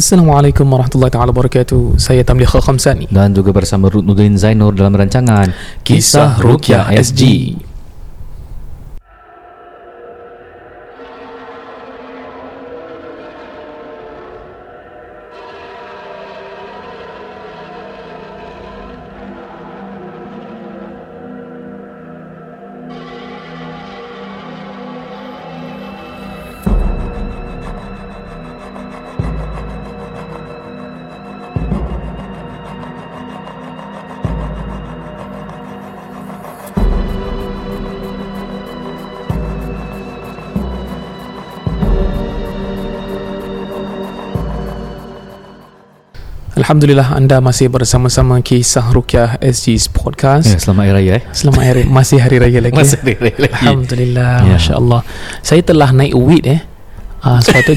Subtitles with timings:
[0.00, 2.00] Assalamualaikum warahmatullahi taala wabarakatuh.
[2.00, 3.12] Saya Tamliha Khamsani.
[3.12, 5.52] Dan juga bersama Ruth Nudin Zainur dalam rancangan
[5.84, 7.52] Kisah Rukyah SG.
[46.70, 50.46] Alhamdulillah anda masih bersama-sama kisah Rukyah SG's podcast.
[50.46, 51.22] Ya, selamat Hari Raya eh.
[51.34, 52.78] Selamat hari masih hari raya lagi.
[52.78, 53.54] Masih Hari Raya lagi.
[53.58, 54.54] Alhamdulillah, Ya.
[54.54, 55.00] masya-Allah.
[55.42, 56.62] Saya telah naik weight eh.
[57.26, 57.74] Ah uh, sebab tu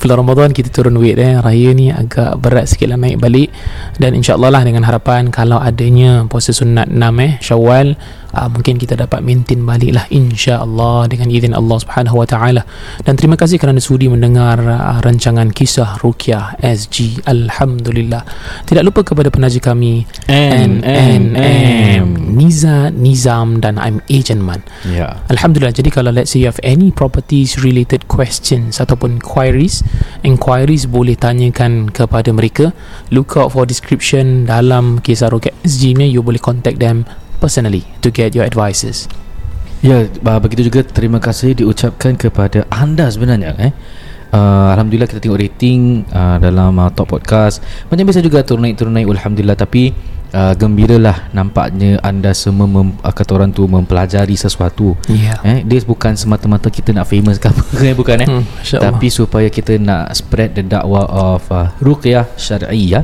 [0.00, 1.36] bulan Ramadan kita turun weight eh.
[1.36, 3.52] Raya ni agak berat sikit lah naik balik
[4.00, 8.00] dan insya-Allah lah dengan harapan kalau adanya puasa sunat 6 eh Syawal
[8.34, 12.62] uh, mungkin kita dapat maintain balik lah insya-Allah dengan izin Allah Subhanahu wa taala.
[13.04, 17.24] Dan terima kasih kerana sudi mendengar uh, rancangan kisah Rukyah SG.
[17.24, 18.22] Alhamdulillah.
[18.68, 22.06] Tidak lupa kepada penaja kami N, N, M.
[22.34, 24.60] Niza Nizam dan I'm Agent Man.
[24.84, 25.16] Ya.
[25.32, 25.74] Alhamdulillah.
[25.74, 29.80] Jadi kalau let's say you have any properties related questions ataupun queries,
[30.22, 32.70] inquiries boleh tanyakan kepada mereka.
[33.10, 38.12] Look out for description dalam kisah Rocket SG ni you boleh contact them personally to
[38.12, 39.10] get your advices.
[39.78, 43.72] Ya, uh, begitu juga terima kasih diucapkan kepada anda sebenarnya eh.
[44.28, 48.76] Uh, Alhamdulillah kita tengok rating uh, dalam uh, top podcast Macam biasa juga turun naik
[48.76, 49.88] turun naik Alhamdulillah Tapi
[50.30, 55.38] uh, gembiralah nampaknya anda semua mem, uh, kata orang tu mempelajari sesuatu Ya.
[55.42, 58.44] eh, Dia bukan semata-mata kita nak famous ke apa eh, Bukan eh Hmm.
[58.60, 63.02] Tapi supaya kita nak spread the dakwah of uh, ruqyah syar'iyah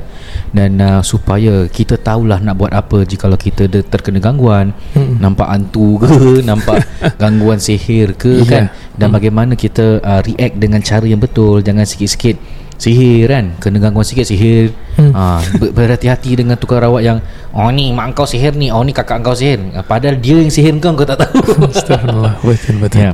[0.50, 5.16] dan uh, supaya kita tahulah nak buat apa jika kita de- terkena gangguan, Hmm.
[5.18, 6.12] nampak hantu ke,
[6.48, 6.84] nampak
[7.22, 8.46] gangguan sihir ke Ya.
[8.46, 8.64] kan
[8.94, 12.36] dan bagaimana kita uh, react dengan cara yang betul, jangan sikit-sikit
[12.74, 15.10] sihir kan kena gangguan sikit sihir Hmm.
[15.10, 17.18] ha, ber- berhati-hati dengan tukar rawat yang
[17.50, 20.46] oh ni mak kau sihir ni oh ni kakak kau sihir Ah, padahal dia yang
[20.48, 21.42] sihir kau kau tak tahu
[21.74, 22.38] Astagfirullah.
[22.40, 23.00] Betul betul.
[23.02, 23.12] Ya.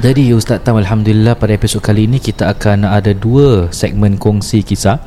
[0.00, 5.04] Jadi Ustaz Tam Alhamdulillah pada episod kali ini kita akan ada dua segmen kongsi kisah.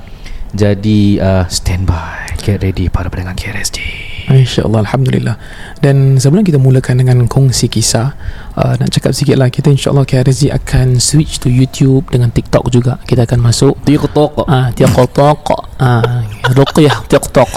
[0.53, 3.81] Jadi uh, stand by, get ready para pendengar KRSG.
[4.29, 5.35] InsyaAllah Alhamdulillah.
[5.83, 8.15] Dan sebelum kita mulakan dengan kongsi kisah
[8.57, 12.97] uh, Nak cakap sikit lah Kita insyaAllah KRZ akan switch to YouTube Dengan TikTok juga.
[13.03, 14.47] Kita akan masuk TikTok.
[14.47, 15.49] Ah, TikTok
[15.81, 17.49] ah, Ruqyah TikTok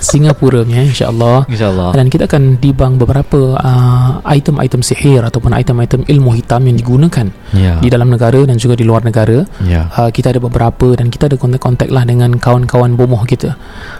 [0.00, 1.92] Singapura punya insyaAllah InsyaAllah.
[1.92, 7.76] dan kita akan dibang beberapa uh, item-item sihir ataupun item-item ilmu hitam yang digunakan Ya.
[7.78, 9.44] di dalam negara dan juga di luar negara.
[9.62, 9.90] Ya.
[9.92, 13.54] Uh, kita ada beberapa dan kita ada kontak-kontak lah dengan kawan-kawan bomoh kita.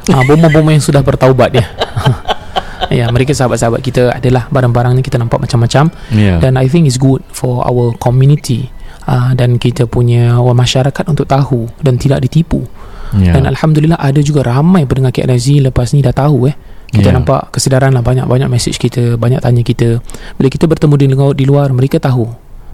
[0.09, 1.67] Uh, bomoh-bomoh yang sudah bertaubat ya.
[2.91, 6.41] ya, mereka sahabat-sahabat kita adalah barang-barang ni kita nampak macam-macam Ya.
[6.41, 8.73] dan I think it's good for our community
[9.07, 12.65] uh, dan kita punya masyarakat untuk tahu dan tidak ditipu.
[13.19, 13.35] Ya.
[13.35, 16.55] Dan Alhamdulillah ada juga ramai pendengar KLZ lepas ni dah tahu eh.
[16.91, 17.15] Kita Ya.
[17.15, 20.03] nampak kesedaran lah banyak-banyak message kita, banyak tanya kita.
[20.35, 22.27] Bila kita bertemu di luar, di luar mereka tahu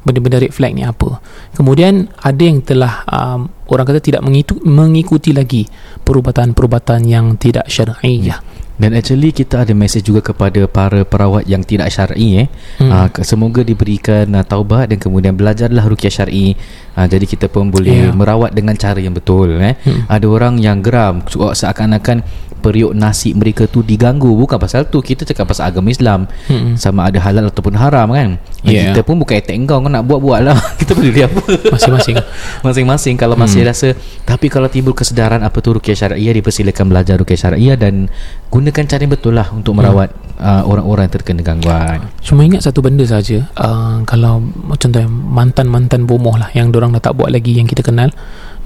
[0.07, 1.19] benda-benda red flag ni apa.
[1.53, 5.67] Kemudian ada yang telah um, orang kata tidak mengitu, mengikuti lagi
[6.07, 8.39] perubatan-perubatan yang tidak syar'iyah.
[8.77, 12.49] Dan actually kita ada message juga kepada para perawat yang tidak syar'i eh.
[12.77, 12.93] Hmm.
[12.93, 16.53] Uh, semoga diberikan uh, taubat dan kemudian belajarlah ruqyah syar'i.
[16.93, 18.13] Uh, jadi kita pun boleh Ya.
[18.13, 19.81] merawat dengan cara yang betul eh.
[19.81, 20.05] Hmm.
[20.13, 22.21] Ada orang yang geram seakan-akan
[22.67, 26.27] periuk nasi mereka tu diganggu bukan pasal tu kita cakap pasal agama Islam.
[26.51, 26.75] Hmm.
[26.75, 28.43] Sama ada halal ataupun haram kan.
[28.67, 28.91] Ya.
[28.91, 30.59] Kita pun bukan attack kau kau nak buat-buat lah.
[30.83, 31.43] kita boleh apa.
[31.71, 32.17] Masing-masing.
[32.67, 33.71] Masing-masing kalau masih Hmm.
[33.71, 33.89] rasa
[34.27, 38.11] tapi kalau timbul kesedaran apa tu ruqyah syar'iyah dipersilakan belajar ruqyah syar'iyah dan
[38.51, 40.11] gunakan cara yang betul lah untuk merawat
[40.43, 42.11] uh, orang-orang yang terkena gangguan.
[42.21, 44.43] Cuma ingat satu benda saja uh, Kalau
[44.75, 48.11] contoh mantan-mantan bomoh lah Yang orang dah tak buat lagi Yang kita kenal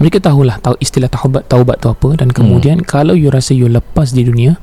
[0.00, 2.88] Mereka tahulah tahu istilah taubat taubat tu apa Dan kemudian hmm.
[2.88, 4.56] kalau you rasa you lepas di dunia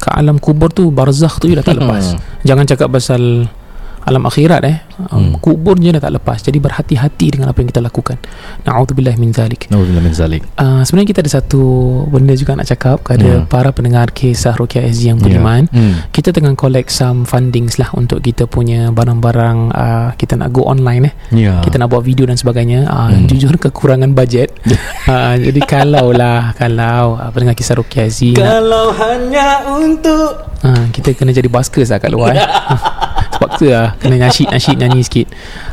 [0.00, 2.16] Ke alam kubur tu Barzakh tu you dah tak lepas
[2.48, 3.52] Jangan cakap pasal
[4.02, 5.32] alam akhirat eh um, Hmm.
[5.36, 8.16] kubur je dah tak lepas jadi berhati-hati dengan apa yang kita lakukan
[8.62, 10.42] na'udzubillah min zalik Nauzubillah min zalik.
[10.54, 11.62] uh, sebenarnya kita ada satu
[12.06, 13.36] benda juga nak cakap kepada Ya.
[13.42, 16.04] para pendengar kisah Rukia SG yang beriman Hmm.
[16.10, 21.06] kita tengah collect some fundings lah untuk kita punya barang-barang uh, kita nak go online
[21.06, 21.60] eh Ya.
[21.60, 23.26] kita nak buat video dan sebagainya uh, Hmm.
[23.26, 24.52] jujur kekurangan bajet
[25.06, 30.84] uh, jadi kalau lah kalau uh, pendengar kisah Rukia SG nak, Kalau hanya untuk uh,
[30.90, 32.42] kita kena jadi buskers lah kat luar eh.
[33.32, 35.26] sebab tu lah kena nasyid nasyid nyanyi sikit.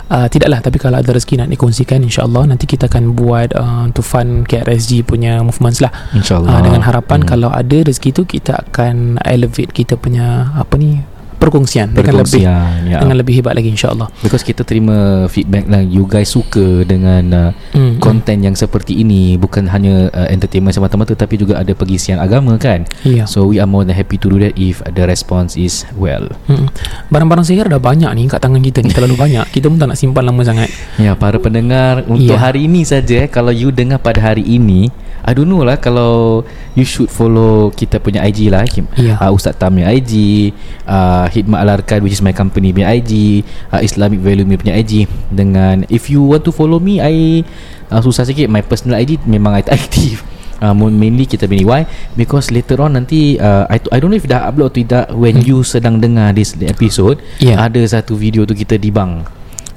[0.08, 4.02] Uh, tidaklah tapi kalau ada rezeki nak dikongsikan insyaallah nanti kita akan buat uh, to
[4.02, 5.92] fund KRSG punya movements lah.
[6.16, 6.58] InsyaAllah.
[6.58, 7.30] Uh, dengan harapan Hmm.
[7.30, 11.02] kalau ada rezeki tu kita akan elevate kita punya apa ni
[11.38, 13.00] perkongsian, dengan lebih ya.
[13.00, 17.52] dengan lebih hebat lagi insyaallah Because kita terima feedback lah You guys suka dengan uh,
[17.78, 18.02] hmm.
[18.02, 22.84] Konten yang seperti ini Bukan hanya uh, entertainment semata-mata Tapi juga ada pengisian agama kan
[23.06, 26.28] ya So we are more than happy to do that If the response is well
[26.50, 26.68] hmm.
[27.14, 30.00] barang-barang sihir dah banyak ni kat tangan kita ni terlalu banyak kita pun tak nak
[30.00, 32.42] simpan lama sangat Ya para pendengar Untuk Ya.
[32.42, 34.92] hari ini saja Kalau you dengar pada hari ini
[35.28, 36.42] I don't know lah Kalau
[36.72, 39.20] You should follow Kita punya IG lah Kim- Ya.
[39.20, 40.12] uh, Ustaz Tam punya IG
[40.84, 45.84] uh, Hidmat Alarkan Which is my company punya IG uh, Islamic Value punya IG Dengan
[45.88, 47.44] If you want to follow me I
[47.88, 48.48] uh, Susah sikit.
[48.48, 50.24] My personal IG Memang I tak aktif.
[50.58, 51.86] Uh, mainly kita bini why
[52.18, 55.38] because later on nanti uh, I, I don't know if dah upload atau tidak when
[55.38, 57.62] you sedang dengar this episode Ya.
[57.62, 59.22] ada satu video tu kita dibang.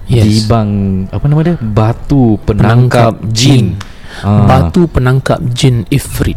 [0.08, 0.24] Yes.
[0.24, 0.68] dibang
[1.06, 1.60] apa nama dia?
[1.60, 3.76] Batu penangkap, Penangkap jin,
[4.20, 4.44] Ah.
[4.46, 6.36] batu penangkap jin ifrit.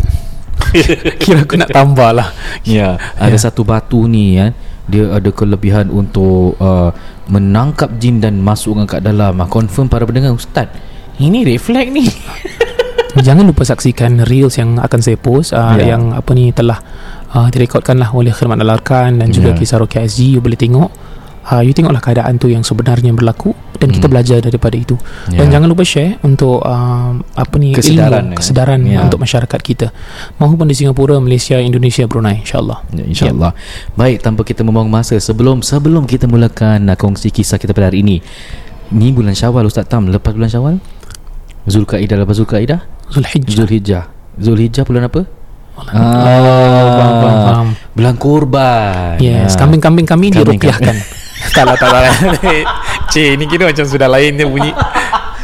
[1.22, 2.30] Kira aku nak tambah lah.
[2.64, 4.54] Ya ada satu batu ni kan
[4.84, 6.92] dia ada kelebihan untuk uh,
[7.32, 9.40] menangkap jin dan masukkan kat dalam.
[9.40, 10.68] Ah, confirm para pendengar ustaz
[11.18, 12.06] ini reflect ni.
[13.14, 15.94] Jangan lupa saksikan reels yang akan saya post uh, Ya.
[15.94, 16.82] yang apa ni telah
[17.30, 19.58] uh, direkodkan lah oleh Khidmat Alarkan dan juga Ya.
[19.58, 20.90] kisah Rokia SG you boleh tengok
[21.46, 24.14] uh, you tengoklah keadaan tu yang sebenarnya berlaku dan kita Hmm.
[24.14, 24.96] belajar daripada itu
[25.28, 25.40] Ya.
[25.40, 28.38] dan jangan lupa share untuk uh, apa ni Kesedaran, ilmu, ya.
[28.38, 29.00] kesedaran Ya.
[29.02, 29.88] untuk masyarakat kita
[30.38, 33.52] mahupun di Singapura Malaysia Indonesia Brunei insyaallah Ya, InsyaAllah
[33.94, 38.02] Baik tanpa kita membuang masa Sebelum sebelum kita mulakan uh, Kongsi kisah kita pada hari
[38.02, 38.24] ini
[38.90, 40.76] Ni bulan syawal Ustaz Tam Lepas bulan syawal
[41.66, 42.80] Zulkaidah lepas Zulkaidah
[43.10, 44.04] Zulhijjah Zulhijjah
[44.36, 45.22] Zulhijjah bulan apa?
[45.74, 46.06] Faham,
[46.94, 47.14] faham,
[47.44, 47.68] faham.
[47.92, 49.66] Bulan kurban Yes, Ah.
[49.66, 50.96] kambing-kambing kami Kambing- dirukyahkan.
[51.52, 52.04] tak lah, tak lah.
[53.12, 54.72] Cik, ni kira macam sudah lain dia bunyi.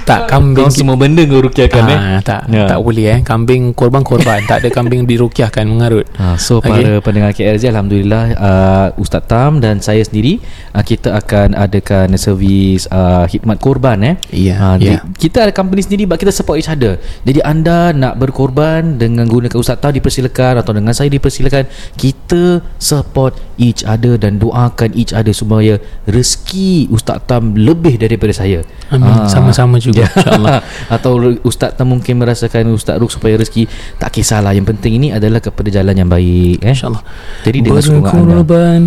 [0.09, 2.65] Tak, kambing Kau semua benda kau rukiahkan eh ah, tak, Ya.
[2.65, 3.19] tak boleh eh.
[3.21, 4.41] Kambing korban-korban.
[4.43, 6.09] tak ada kambing dirukyahkan mengarut.
[6.15, 6.67] Ha, so Okey.
[6.67, 10.41] para pendengar KRZ Alhamdulillah uh, Ustaz Tam dan saya sendiri
[10.71, 15.05] uh, Kita akan adakan servis uh, khidmat korban eh Ya, Ah, di- ya.
[15.13, 19.55] Kita ada company sendiri But kita support each other Jadi anda nak berkorban Dengan gunakan
[19.55, 21.63] Ustaz Tam dipersilakan Atau dengan saya dipersilakan
[21.93, 28.65] Kita support each other Dan doakan each other Supaya rezeki Ustaz Tam lebih daripada saya
[28.89, 29.05] Amin.
[29.05, 29.29] Ah.
[29.29, 30.59] Sama-sama juga, insyaAllah.
[30.95, 31.11] Atau
[31.43, 33.67] Ustaz Tam mungkin merasakan Ustaz Ruk supaya rezeki
[33.97, 36.71] Tak kisahlah Yang penting ini adalah kepada jalan yang baik eh?
[36.71, 37.03] InsyaAllah.
[37.43, 38.85] Jadi dengan sokongan anda Berkorban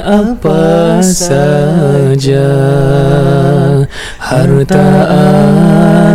[0.00, 0.60] apa
[1.04, 2.48] saja
[4.18, 4.86] Harta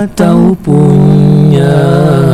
[0.03, 0.97] ataupun
[1.53, 2.32] nyawa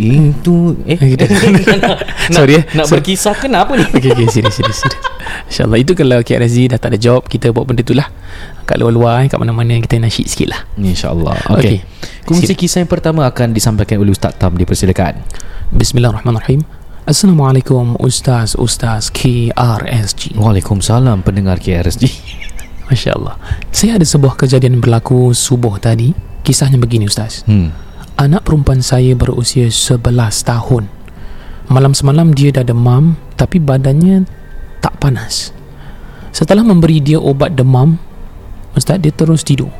[0.00, 0.96] Itu Eh.
[0.96, 1.24] Gitu.
[1.84, 2.00] nak,
[2.36, 2.64] Sorry, eh.
[2.72, 3.04] Nak Sorry.
[3.04, 3.84] berkisah kenapa ni?
[3.96, 5.00] Okay, okay, serius, serius, serius.
[5.52, 8.08] InsyaAllah Itu kalau KRZ dah tak ada job Kita buat benda tu lah
[8.64, 10.60] Kat luar-luar eh, Kat mana-mana Kita nasyid sikit lah.
[10.80, 11.36] InsyaAllah.
[11.52, 11.78] Okey.
[11.78, 11.78] Okay,
[12.24, 15.20] Kongsi kisah yang pertama Akan disampaikan oleh Ustaz Tam Dipersilakan.
[15.70, 16.64] Bismillahirrahmanirrahim.
[17.04, 22.06] Assalamualaikum Ustaz Ustaz KRSG Waalaikumsalam Pendengar KRSG
[22.90, 23.38] Masya Allah.
[23.70, 26.10] Saya ada sebuah kejadian berlaku Subuh tadi.
[26.42, 27.46] Kisahnya begini Ustaz.
[27.46, 27.70] Hmm.
[28.20, 29.96] Anak perempuan saya berusia 11
[30.44, 30.92] tahun.
[31.72, 34.28] Malam semalam dia dah demam Tapi badannya
[34.84, 35.56] tak panas.
[36.28, 37.96] Setelah memberi dia obat demam
[38.76, 39.72] Ustaz dia terus tidur.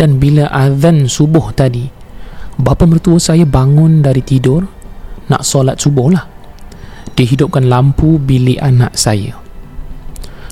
[0.00, 1.84] Dan bila azan subuh tadi
[2.56, 4.64] Bapa mertua saya bangun dari tidur
[5.28, 6.24] Nak solat subuh lah.
[7.12, 9.36] Dia hidupkan lampu bilik anak saya.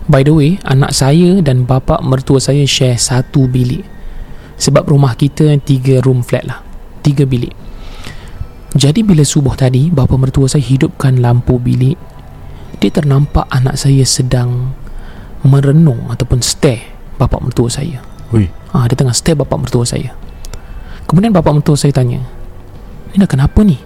[0.04, 3.88] By the way, anak saya dan bapa mertua saya share satu bilik.
[4.60, 6.73] Sebab rumah kita tiga room flat lah
[7.04, 7.52] tiga bilik.
[8.74, 11.94] Jadi bila subuh tadi bapa mertua saya hidupkan lampu bilik
[12.82, 14.74] dia ternampak anak saya sedang
[15.46, 18.02] merenung ataupun stare bapa mertua saya.
[18.34, 18.50] Ui.
[18.74, 20.10] ha, dia tengah stare bapa mertua saya.
[21.06, 22.24] Kemudian bapa mertua saya tanya
[23.14, 23.78] ni dah kenapa ni?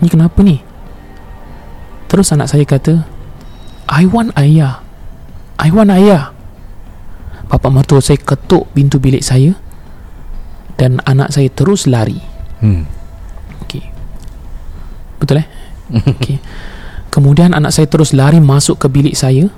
[0.00, 0.64] Ni kenapa ni?
[2.08, 3.04] Terus anak saya kata
[3.92, 4.80] I want ayah.
[5.60, 6.32] I want ayah.
[7.52, 9.52] Bapa mertua saya ketuk pintu bilik saya
[10.80, 12.31] dan anak saya terus lari
[12.62, 12.86] Hmm.
[13.66, 13.82] Okey.
[15.18, 15.46] Betul eh?
[15.90, 16.38] Okey.
[17.12, 19.50] Kemudian anak saya terus lari masuk ke bilik saya.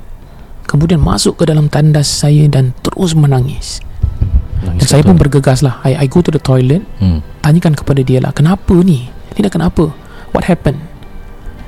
[0.64, 3.78] Kemudian masuk ke dalam tandas saya dan terus menangis.
[4.64, 5.28] Dan Nangis saya pun betul.
[5.28, 5.78] bergegas lah.
[5.84, 6.82] I, I go to the toilet.
[6.98, 7.20] hmm.
[7.44, 8.32] Tanyakan kepada dia lah.
[8.32, 9.06] Kenapa ni?
[9.36, 9.92] Ni dah kenapa?
[10.32, 10.80] What happened?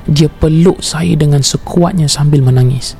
[0.09, 2.97] Dia peluk saya dengan sekuatnya sambil menangis.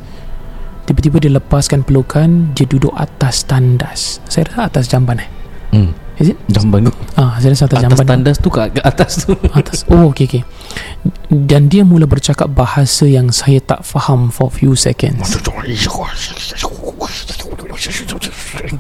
[0.88, 2.54] Tiba-tiba dia lepaskan pelukan.
[2.56, 4.24] Dia duduk atas tandas.
[4.30, 5.30] Saya rasa atas jamban eh.
[5.76, 5.92] Hmm.
[6.18, 6.38] Is it?
[6.48, 8.06] Jamban tu Ah, saya rasa atas, Atas jamban.
[8.08, 10.42] tandas tu kat atas tu atas oh okey okey
[11.30, 15.38] dan dia mula bercakap bahasa yang saya tak faham for few seconds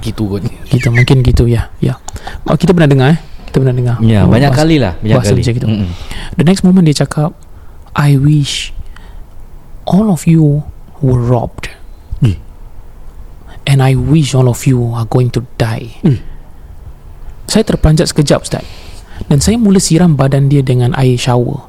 [0.02, 1.70] Gitu kot Gitu mungkin gitu ya.
[1.80, 2.02] Ya.
[2.44, 3.20] Oh, kita pernah dengar eh.
[3.46, 3.96] Kita pernah dengar.
[4.02, 5.68] Ya Oh, banyak bahasa- kali lah Banyak bahasa kali macam gitu.
[6.36, 7.32] The next moment dia cakap
[7.94, 8.74] I wish
[9.86, 10.66] all of you
[11.00, 11.70] were robbed.
[12.22, 12.38] Eh.
[13.66, 15.98] And I wish all of you are going to die.
[16.04, 16.20] Eh.
[17.48, 18.64] Saya terperanjat sekejap Ustaz.
[19.26, 21.66] Dan saya mula siram badan dia dengan air shower.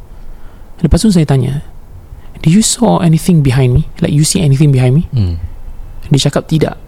[0.84, 1.64] Lepas tu saya tanya,
[2.38, 3.90] Do you saw anything behind me?
[3.98, 5.04] Like you see anything behind me?
[5.10, 5.42] Hmm.
[6.12, 6.78] Dia cakap tidak.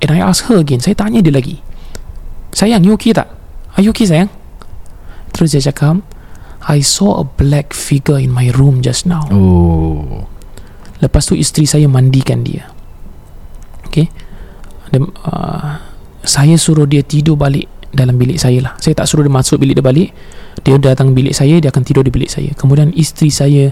[0.00, 0.80] And I ask her again.
[0.80, 1.60] Saya tanya dia lagi.
[2.56, 3.28] Sayang, you okay tak?
[3.76, 4.30] Are you okay sayang?
[5.34, 6.00] Terus dia cakap,
[6.64, 9.26] I saw a black figure in my room just now.
[9.28, 10.30] Oh
[11.02, 12.70] Lepas tu isteri saya mandikan dia.
[13.90, 14.08] Okay.
[14.88, 15.82] Dan, uh,
[16.24, 18.72] saya suruh dia tidur balik dalam bilik saya lah.
[18.82, 20.10] Saya tak suruh dia masuk bilik dia balik.
[20.60, 22.50] Dia datang bilik saya, dia akan tidur di bilik saya.
[22.58, 23.70] Kemudian isteri saya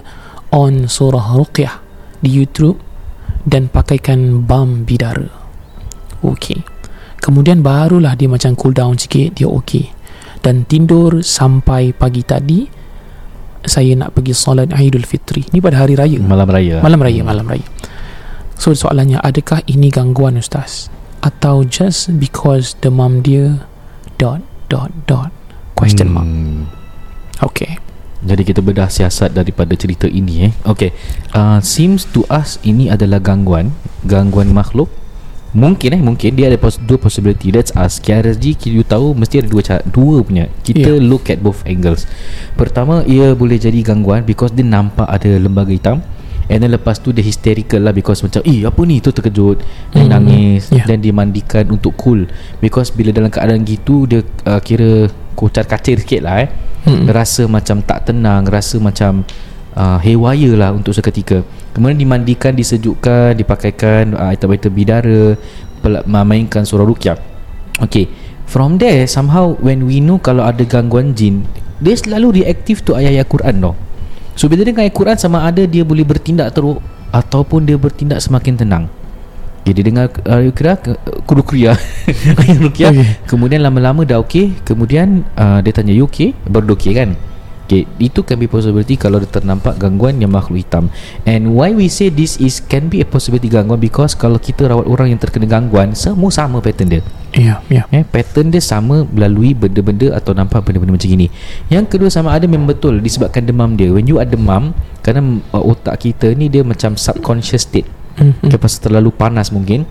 [0.55, 1.75] on surah Ruqyah
[2.23, 2.79] di YouTube
[3.43, 5.27] dan pakaikan bam bidara.
[6.23, 6.63] Okay.
[7.19, 9.91] Kemudian barulah dia macam cool down sikit, dia okay.
[10.43, 12.67] Dan tidur sampai pagi tadi
[13.63, 15.47] saya nak pergi solat Aidul Fitri.
[15.55, 16.19] Ni pada hari raya.
[16.19, 17.63] Malam raya Malam raya, malam raya.
[18.59, 20.91] So soalannya, adakah ini gangguan Ustaz?
[21.23, 23.63] Atau just because demam dia
[24.23, 24.39] dot
[24.71, 25.31] dot dot
[25.75, 26.23] question mark.
[26.23, 26.71] Hmm.
[27.43, 27.75] Okay.
[28.23, 30.51] Jadi kita bedah siasat daripada cerita ini eh.
[30.63, 30.95] Okay.
[31.35, 33.75] Uh, seems to us ini adalah gangguan,
[34.07, 34.87] gangguan makhluk.
[35.53, 37.51] Mungkin eh, mungkin dia ada pos- dua possibility.
[37.51, 37.99] That's us.
[37.99, 40.47] KRSG kita tahu mesti ada dua cara, dua punya.
[40.63, 41.03] Kita Yeah.
[41.03, 42.07] look at both angles.
[42.55, 45.99] Pertama, ia boleh jadi gangguan because dia nampak ada lembaga hitam.
[46.51, 48.99] And then lepas tu dia hysterical lah because macam Eh apa ni?
[48.99, 49.63] Tu terkejut.
[49.95, 50.67] Dia Hmm, nangis.
[50.75, 50.83] Yeah.
[50.83, 52.27] Dan dia mandikan untuk cool.
[52.59, 56.49] Because bila dalam keadaan gitu Dia uh, kira Kocar kacir sikit lah eh.
[56.83, 57.07] Hmm.
[57.07, 59.23] Rasa macam tak tenang Rasa macam
[59.73, 61.47] uh, Haywire lah untuk seketika.
[61.71, 65.39] Kemudian dimandikan Disejukkan Dipakaikan uh, Item-item bidara
[65.79, 67.15] pel- Mainkan surah rukyah
[67.79, 68.11] Okay.
[68.45, 71.47] From there Somehow When we know Kalau ada gangguan jin
[71.79, 73.75] Dia selalu reaktif tu ayat-ayat Quran tau
[74.33, 76.81] So bila dengan ayat Quran Sama ada dia boleh bertindak teruk
[77.13, 78.85] Ataupun dia bertindak semakin tenang
[79.63, 80.75] dia dengar uh, kira
[81.23, 81.79] kudu kriya
[82.43, 83.15] ayat rukyah Okay.
[83.31, 87.15] kemudian lama-lama dah okey kemudian uh, dia tanya you okay baru okey kan
[87.63, 90.91] Okay, itu can be possibility kalau dia ternampak gangguan yang makhluk hitam.
[91.23, 94.83] And why we say this is can be a possibility gangguan because kalau kita rawat
[94.83, 97.01] orang yang terkena gangguan, semua sama pattern dia.
[97.33, 97.89] Ya, ya.
[97.89, 101.33] Eh, pattern dia sama melalui benda-benda atau nampak benda-benda macam gini.
[101.65, 103.89] Yang kedua sama ada memang betul disebabkan demam dia.
[103.89, 107.89] When you ada demam, kerana uh, otak kita ni dia macam subconscious state.
[108.21, 108.53] Hmm, hmm.
[108.53, 109.89] Lepas terlalu panas mungkin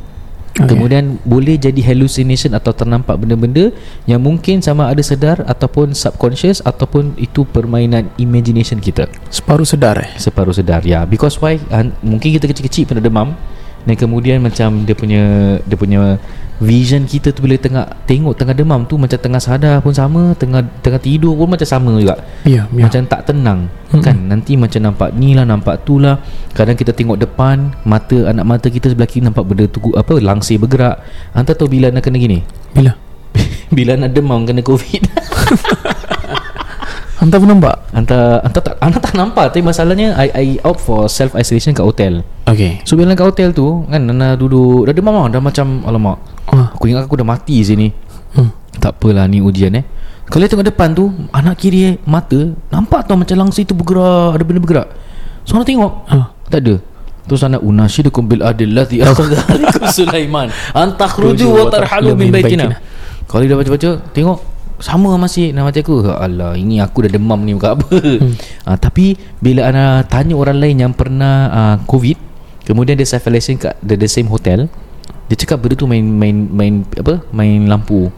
[0.52, 0.68] Okay.
[0.68, 3.72] Kemudian boleh jadi hallucination atau ternampak benda-benda
[4.04, 9.08] yang mungkin sama ada sedar ataupun subconscious ataupun itu permainan imagination kita.
[9.32, 10.12] Separuh sedar eh.
[10.20, 11.08] Separuh sedar ya.
[11.08, 11.56] Because why?
[11.72, 13.32] Uh, mungkin kita kecil-kecil pernah demam
[13.82, 15.22] dan kemudian macam dia punya
[15.66, 16.16] dia punya
[16.62, 20.62] vision kita tu bila tengah tengok tengah demam tu macam tengah sadar pun sama, tengah
[20.78, 22.22] tengah tidur pun macam sama juga.
[22.46, 22.86] Ya, ya.
[22.86, 24.02] Macam tak tenang Mm-mm.
[24.02, 26.16] Kan nanti macam nampak ni lah Nampak tu lah
[26.56, 30.56] Kadang kita tengok depan Mata Anak mata kita sebelah kiri Nampak benda tu Apa langsir
[30.56, 31.04] bergerak
[31.36, 32.40] Anda tahu bila nak kena gini
[32.72, 32.96] Bila?
[33.76, 35.04] Bila nak demam Kena covid
[37.22, 37.74] Anda pun nampak?
[37.94, 41.86] Anta anta tak anta tak nampak tapi masalahnya I I opt for self isolation kat
[41.86, 42.26] hotel.
[42.50, 42.82] Okay.
[42.82, 46.18] So bila kat hotel tu kan Nana duduk dah demam tau, dah macam alamak.
[46.50, 46.74] Ah.
[46.74, 47.94] Aku ingat aku dah mati sini.
[48.34, 48.50] Hmm.
[48.82, 49.86] Tak apalah ni ujian eh.
[50.26, 54.58] Kalau tengok depan tu anak kiri mata nampak tau macam langsir tu bergerak, ada benda
[54.58, 54.88] bergerak.
[55.46, 56.34] So anak tengok, Ah.
[56.50, 56.82] tak ada.
[57.22, 62.82] Terus anak unashidukum bil adillati akhadha alaikum Sulaiman antakhruju wa tarhalu min baitina.
[63.30, 64.38] Kalau dia dah baca-baca Tengok
[64.82, 66.02] Sama masih Nama mati aku.
[66.02, 67.86] Alah ini aku dah demam ni Bukan apa.
[67.94, 68.34] Hmm.
[68.66, 72.18] uh, Tapi Bila anda tanya orang lain Yang pernah uh, Covid
[72.66, 74.66] Kemudian dia self kat the, the same hotel
[75.30, 78.10] Dia cakap benda tu main Main main Apa Main lampu.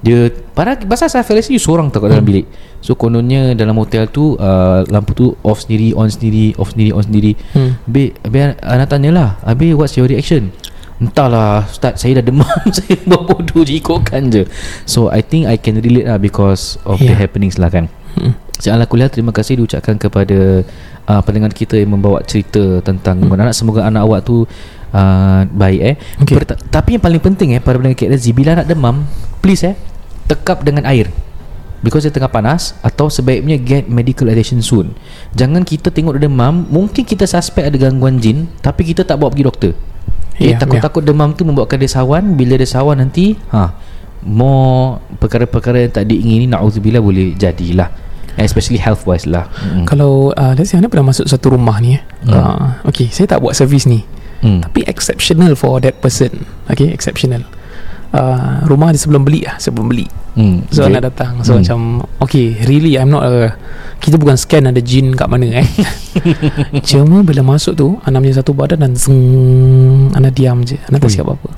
[0.00, 2.48] Dia Padahal Pasal self isolation You seorang tau kat dalam bilik.
[2.80, 7.04] So kononnya Dalam hotel tu uh, Lampu tu off sendiri On sendiri Off sendiri On
[7.04, 7.36] sendiri.
[7.52, 7.76] Hmm.
[7.84, 10.56] Habis Habis anak tanyalah Habis what's your reaction
[10.98, 14.42] Entahlah Ustaz saya dah demam Saya buat bodoh je Ikutkan je
[14.82, 17.14] So I think I can relate lah Because of yeah.
[17.14, 17.86] the happenings lah kan
[18.18, 18.34] Hmm.
[18.58, 20.66] Seala kuliah terima kasih diucapkan kepada
[21.06, 23.38] uh, pendengar kita yang membawa cerita tentang hmm.
[23.38, 24.42] anak semoga anak awak tu
[24.90, 25.94] uh, baik eh.
[26.26, 26.34] Okay.
[26.42, 29.06] Perta- tapi yang paling penting eh para pendengar KLZ bila nak demam
[29.38, 29.78] please eh
[30.26, 31.08] tekap dengan air.
[31.78, 34.98] Because dia tengah panas Atau sebaiknya get medical attention soon
[35.38, 39.30] Jangan kita tengok dia demam Mungkin kita suspect ada gangguan jin Tapi kita tak bawa
[39.30, 39.72] pergi doktor
[40.38, 42.38] Okay, Takut-takut demam tu membuatkan dia sawan.
[42.38, 43.74] Bila dia sawan nanti ha,
[44.22, 47.90] More perkara-perkara yang tak diingini Na'udzubillah boleh jadilah.
[48.38, 49.50] Especially health wise lah.
[49.58, 49.82] Mm.
[49.90, 52.02] Kalau uh, Let's say anda pernah masuk satu rumah ni eh.
[52.22, 52.34] Hmm.
[52.38, 54.06] Uh, okay Saya tak buat servis ni.
[54.46, 54.62] Mm.
[54.62, 56.46] Tapi exceptional for that person.
[56.70, 57.42] Okay exceptional.
[58.14, 60.70] Uh, rumah dia sebelum beli lah sebelum beli hmm.
[60.70, 60.94] so okay.
[60.94, 61.66] nak datang so Hmm.
[61.66, 61.80] macam
[62.22, 63.58] okay really I'm not a
[63.98, 65.66] kita bukan scan ada jin kat mana eh
[66.88, 69.18] cuma bila masuk tu Ana punya satu badan dan zeng
[70.14, 71.14] Ana diam je Ana tak Ui.
[71.18, 71.50] siap apa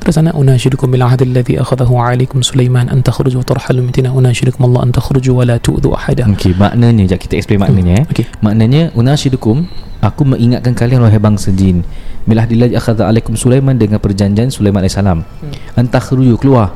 [0.00, 4.72] terus Ana unashidukum bil ahdi alladhi akhadahu alaikum Sulaiman an takhruju wa tarhalu mitina unashidukum
[4.72, 8.04] Allah an takhruju wa la tu'dhu ahada Okey, maknanya jap kita explain maknanya eh.
[8.08, 9.68] okay Maknanya unasyidukum
[10.00, 11.84] aku mengingatkan kalian wahai bangsa jin
[12.24, 15.76] bila dilaj akhadha alaikum Sulaiman dengan perjanjian Sulaiman AS hmm.
[15.76, 16.72] antakhruju keluar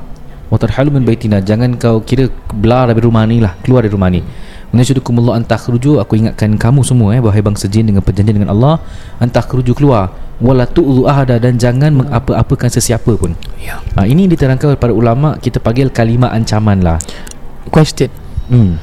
[0.48, 1.40] wa tarhalu min baitina.
[1.40, 4.20] Jangan kau kira belah dari rumah ni lah keluar dari rumah ni.
[4.68, 8.80] Unasyidukum Allah antakhruju aku ingatkan kamu semua eh wahai bangsa jin dengan perjanjian dengan Allah
[9.16, 10.12] antakhruju keluar.
[10.38, 13.34] Wala tu'dhu ahada dan jangan mengapa-apakan sesiapa pun.
[13.58, 13.82] Ya.
[13.98, 17.02] Ha, ini diterangkan oleh para ulama kita panggil kalimah ancaman lah.
[17.74, 18.06] Question.
[18.46, 18.78] Hmm.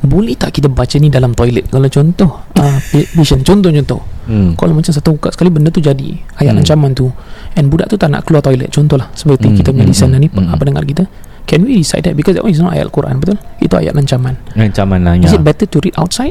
[0.00, 1.68] Boleh tak kita baca ni dalam toilet?
[1.68, 2.78] Kalau contoh uh,
[3.14, 4.54] vision contoh-contoh Hmm.
[4.54, 6.14] kalau macam satu buka sekali benda tu jadi.
[6.38, 6.62] Ayat Hmm.
[6.62, 7.10] ancaman tu.
[7.58, 9.10] And budak tu tak nak keluar toilet contohlah.
[9.10, 10.54] Seperti Hmm, kita punya hmm, lisan hmm, ni hmm.
[10.54, 11.04] apa dengar kita?
[11.50, 12.14] Can we recite that?
[12.14, 13.42] Because that one is not ayat Al-Quran betul?
[13.58, 14.38] Itu ayat ancaman.
[14.54, 15.40] Ancaman lah is ya.
[15.40, 16.30] it better to read outside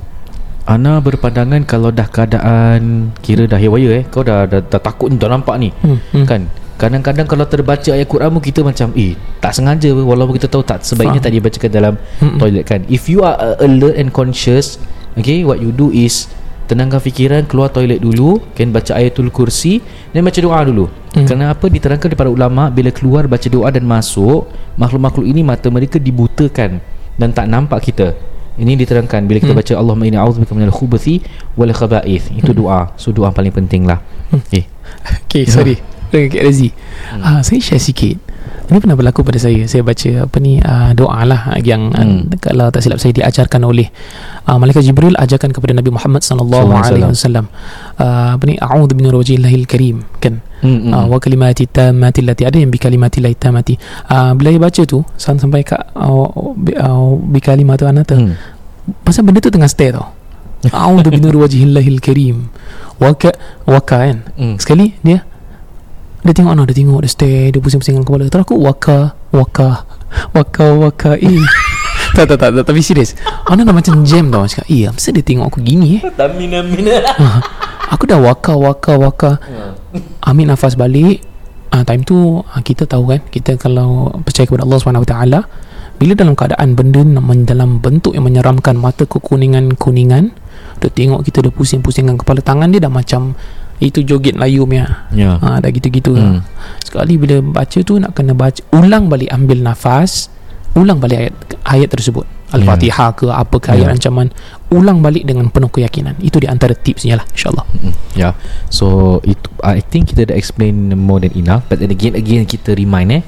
[0.67, 5.17] Ana berpandangan kalau dah keadaan kira dah haywire eh kau dah dah, dah takut ni
[5.17, 6.25] dah nampak ni hmm, hmm.
[6.27, 6.45] kan
[6.79, 10.63] kadang-kadang kalau terbaca ayat Quran pun kita macam eh tak sengaja pun walaupun kita tahu
[10.63, 11.27] tak sebaiknya Faham.
[11.27, 12.39] tak dibacakan dalam Mm-mm.
[12.39, 14.79] toilet kan if you are uh, alert and conscious
[15.19, 16.31] okay what you do is
[16.71, 19.83] tenangkan fikiran keluar toilet dulu kan baca ayatul kursi
[20.15, 21.25] dan baca doa dulu Hmm.
[21.25, 24.45] kerana apa diterangkan para ulama bila keluar baca doa dan masuk
[24.77, 26.77] makhluk-makhluk ini mata mereka dibutakan
[27.17, 28.13] dan tak nampak kita
[28.59, 29.61] ini diterangkan bila kita Hmm.
[29.63, 31.23] baca Allahumma inni a'udzubika minal khubuthi
[31.55, 32.35] wal khaba'ith.
[32.35, 32.91] Itu doa.
[32.99, 34.03] So doa paling penting lah.
[34.29, 34.43] Hmm.
[34.53, 34.67] eh.
[35.25, 35.79] Okay sorry.
[36.09, 36.69] Dengan Kak Razi.
[37.15, 37.21] Hmm.
[37.23, 38.17] uh, Saya share sikit
[38.69, 42.29] Ini pernah berlaku pada saya Saya baca apa ni uh, Doa lah Yang Hmm.
[42.29, 43.89] uh, Kalau tak silap saya Diajarkan oleh
[44.45, 47.49] uh, Malaikat Jibril Ajarkan kepada Nabi Muhammad Sallallahu alaihi wasallam
[47.97, 50.91] uh, Apa ni A'udhu bin wajihillahil karim Kan hmm, hmm.
[50.91, 53.73] uh, Wa kalimati tamati Lati ada yang Bikalimati lai tamati
[54.05, 58.37] uh, Bila saya baca tu sam- Sampai kat uh, bi- uh, Bikalimatu anata Hmm.
[59.01, 60.13] Pasal benda tu tengah stay tau
[60.69, 62.53] A'udhu bin wajihillahil karim
[62.97, 63.33] Waka
[63.65, 64.55] Waka kan Hmm.
[64.57, 65.25] Sekali dia
[66.19, 68.27] Dia tengok no, Dia tengok Dia stare Dia pusing-pusing kepala.
[68.27, 69.87] Terus aku waka Waka
[70.35, 71.39] Waka waka Eh
[72.17, 73.15] tak, tak, tak, tak, Tapi serius.
[73.47, 76.01] Ana dah macam jam tau Cakap Eh masa dia tengok aku gini eh?
[76.15, 76.99] Tamina mina.
[77.89, 79.31] Ah, Aku dah waka waka waka.
[80.21, 81.25] Ambil nafas balik.
[81.73, 85.15] Ah, Time tu ah, Kita tahu kan Kita kalau Percaya kepada Allah SWT
[86.01, 87.01] Bila dalam keadaan Benda
[87.45, 90.33] dalam bentuk yang menyeramkan Mata kekuningan-kuningan
[90.81, 93.37] Dia tengok kita Dia pusing-pusingkan kepala Tangan dia dah macam
[93.79, 95.39] Itu joget Melayu punya Ya.
[95.39, 96.39] Ha, dah gitu-gitu Hmm.
[96.39, 96.41] hmm.
[96.83, 100.27] Sekali bila baca tu Nak kena baca Ulang balik ambil nafas
[100.75, 103.95] Ulang balik ayat ayat tersebut Al-Fatihah ke Apa ke ayat Ya.
[103.95, 104.27] ancaman
[104.69, 108.33] Ulang balik dengan penuh keyakinan Itu di antara tipsnya lah InsyaAllah Mm, Yeah.
[108.67, 111.63] So it, I think kita dah explain more than enough.
[111.71, 113.23] But then again, again kita remind eh.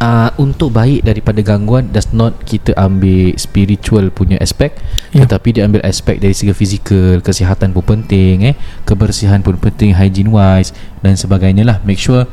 [0.00, 4.72] Uh, untuk baik daripada gangguan does not kita ambil spiritual punya aspek
[5.12, 5.28] Ya.
[5.28, 8.56] tetapi dia ambil aspek dari segi fizikal kesihatan pun penting eh.
[8.88, 10.72] Kebersihan pun penting hygiene wise
[11.04, 11.76] dan sebagainya lah.
[11.84, 12.24] Make sure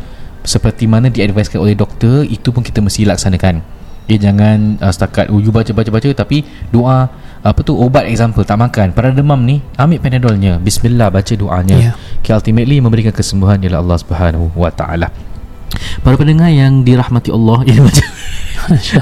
[0.47, 3.59] seperti mana diadvisekan oleh doktor itu pun kita mesti laksanakan.
[4.07, 7.11] Dia jangan uh, setakat oh, you baca baca baca tapi doa
[7.43, 8.95] apa tu obat example tak makan.
[8.95, 10.55] Pada demam ni ambil panadolnya.
[10.55, 11.75] Bismillah baca doanya.
[11.75, 11.91] Ya.
[12.23, 15.11] okay, ultimately memberikan kesembuhan ialah Allah Subhanahu wa taala
[16.01, 18.07] para pendengar yang dirahmati Allah ini macam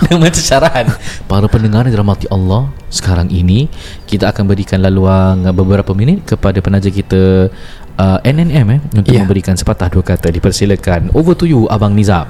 [0.05, 0.85] Dia macam syarahan.
[1.25, 3.65] Para pendengar yang dirahmati Allah Sekarang ini
[4.05, 7.49] Kita akan berikan laluan Beberapa minit Kepada penaja kita
[7.95, 9.23] uh, NNM eh Untuk Ya.
[9.25, 10.29] memberikan sepatah dua kata.
[10.29, 11.15] Dipersilakan.
[11.17, 12.29] Over to you Abang Nizam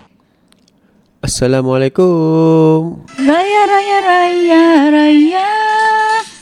[1.21, 3.05] Assalamualaikum.
[3.21, 5.49] Raya raya raya raya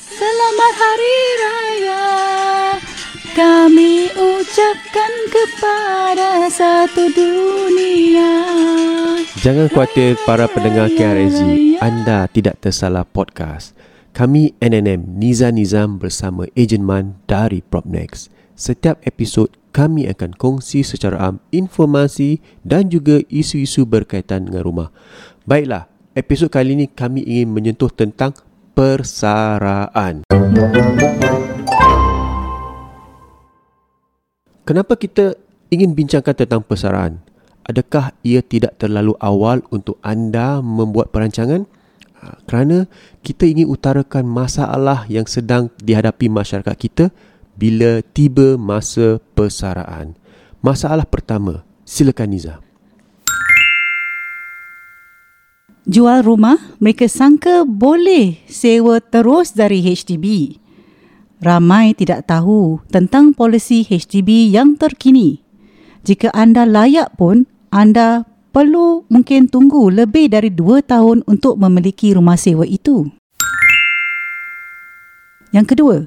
[0.07, 2.03] Selamat hari raya
[3.35, 8.31] Kami ucapkan kepada satu dunia
[9.43, 11.75] Jangan khawatir para pendengar KRSG.
[11.83, 13.75] Anda tidak tersalah podcast.
[14.15, 18.31] Kami NNM Niza Nizam bersama Ejen Man dari Propnex.
[18.55, 24.89] Setiap episod kami akan kongsi secara am informasi dan juga isu-isu berkaitan dengan rumah.
[25.45, 28.33] Baiklah, episod kali ini kami ingin menyentuh tentang
[28.77, 30.25] persaraan.
[34.65, 35.33] Kenapa kita
[35.73, 37.25] ingin bincangkan tentang persaraan?
[37.69, 41.69] adakah ia tidak terlalu awal untuk anda membuat perancangan?
[42.17, 42.89] Ah, Kerana
[43.21, 47.13] kita ingin utarakan masalah yang sedang dihadapi masyarakat kita
[47.59, 50.15] bila tiba masa persaraan.
[50.63, 52.55] Masalah pertama, silakan Niza.
[55.83, 60.55] Jual rumah, mereka sangka boleh sewa terus dari HDB.
[61.43, 65.39] Ramai tidak tahu tentang polisi HDB yang terkini.
[66.03, 72.37] Jika anda layak pun, anda perlu mungkin tunggu lebih dari 2 tahun untuk memiliki rumah
[72.37, 73.07] sewa itu.
[75.49, 75.97] Yang kedua,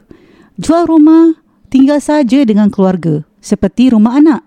[0.63, 1.42] jual rumah
[1.73, 4.45] tinggal saja dengan keluarga seperti rumah anak.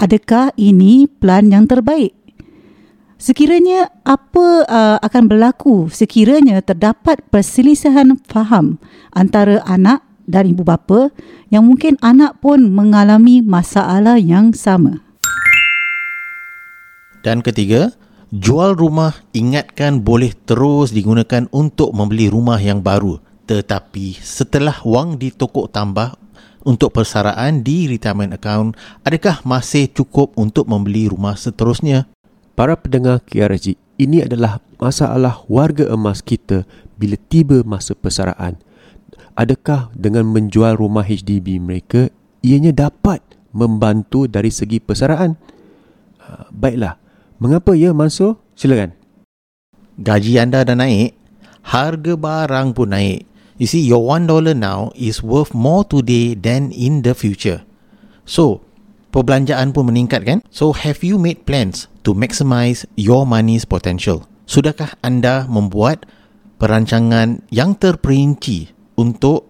[0.00, 2.16] Adakah ini plan yang terbaik?
[3.20, 8.76] Sekiranya apa uh, akan berlaku sekiranya terdapat perselisihan faham
[9.12, 11.08] antara anak dan ibu bapa
[11.48, 15.00] yang mungkin anak pun mengalami masalah yang sama.
[17.24, 17.96] Dan ketiga,
[18.28, 23.16] jual rumah ingatkan boleh terus digunakan untuk membeli rumah yang baru.
[23.48, 26.18] Tetapi setelah wang ditokok tambah
[26.66, 28.74] untuk persaraan di retirement account,
[29.06, 32.10] adakah masih cukup untuk membeli rumah seterusnya?
[32.58, 36.66] Para pendengar KRSG, ini adalah masalah warga emas kita
[36.98, 38.58] bila tiba masa persaraan.
[39.38, 42.10] Adakah dengan menjual rumah HDB mereka,
[42.42, 43.22] ianya dapat
[43.54, 45.38] membantu dari segi persaraan?
[46.18, 46.98] Ah, Baiklah,
[47.38, 48.42] mengapa ya Mansur?
[48.58, 48.96] Silakan.
[50.00, 51.14] Gaji anda dah naik,
[51.62, 53.35] harga barang pun naik.
[53.56, 57.64] You see, your $1 now is worth more today than in the future.
[58.28, 58.60] So,
[59.16, 60.44] perbelanjaan pun meningkat kan?
[60.52, 64.28] So, have you made plans to maximize your money's potential?
[64.44, 66.04] Sudahkah anda membuat
[66.60, 69.48] perancangan yang terperinci untuk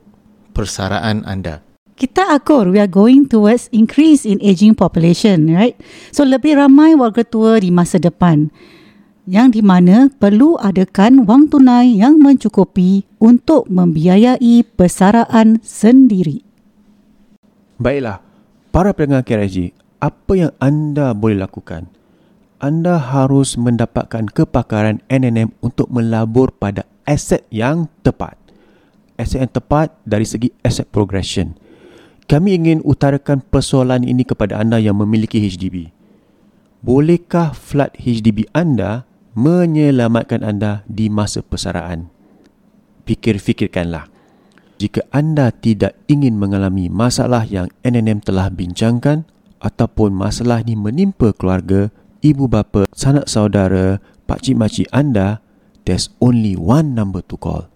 [0.55, 1.67] persaraan anda?
[1.99, 5.75] Kita akur, we are going towards increase in aging population, right?
[6.15, 8.55] So lebih ramai warga tua di masa depan
[9.27, 16.47] yang di mana perlu adakan wang tunai yang mencukupi untuk membiayai persaraan sendiri.
[17.77, 18.23] Baiklah,
[18.71, 21.91] para pendengar KRSG, apa yang anda boleh lakukan?
[22.57, 28.39] Anda harus mendapatkan kepakaran NNM untuk melabur pada aset yang tepat.
[29.21, 31.59] Aset yang tepat dari segi asset progression.
[32.27, 35.93] Kami ingin utarakan persoalan ini kepada anda yang memiliki HDB.
[36.81, 39.05] Bolehkah flat HDB anda
[39.37, 42.09] menyelamatkan anda di masa persaraan?
[43.05, 44.09] Fikir-fikirkanlah.
[44.77, 49.25] Jika anda tidak ingin mengalami masalah yang NNM telah bincangkan
[49.61, 51.89] ataupun masalah ini menimpa keluarga,
[52.21, 55.41] ibu bapa, sanak saudara, pakcik makcik anda,
[55.89, 57.69] there's only one number to call.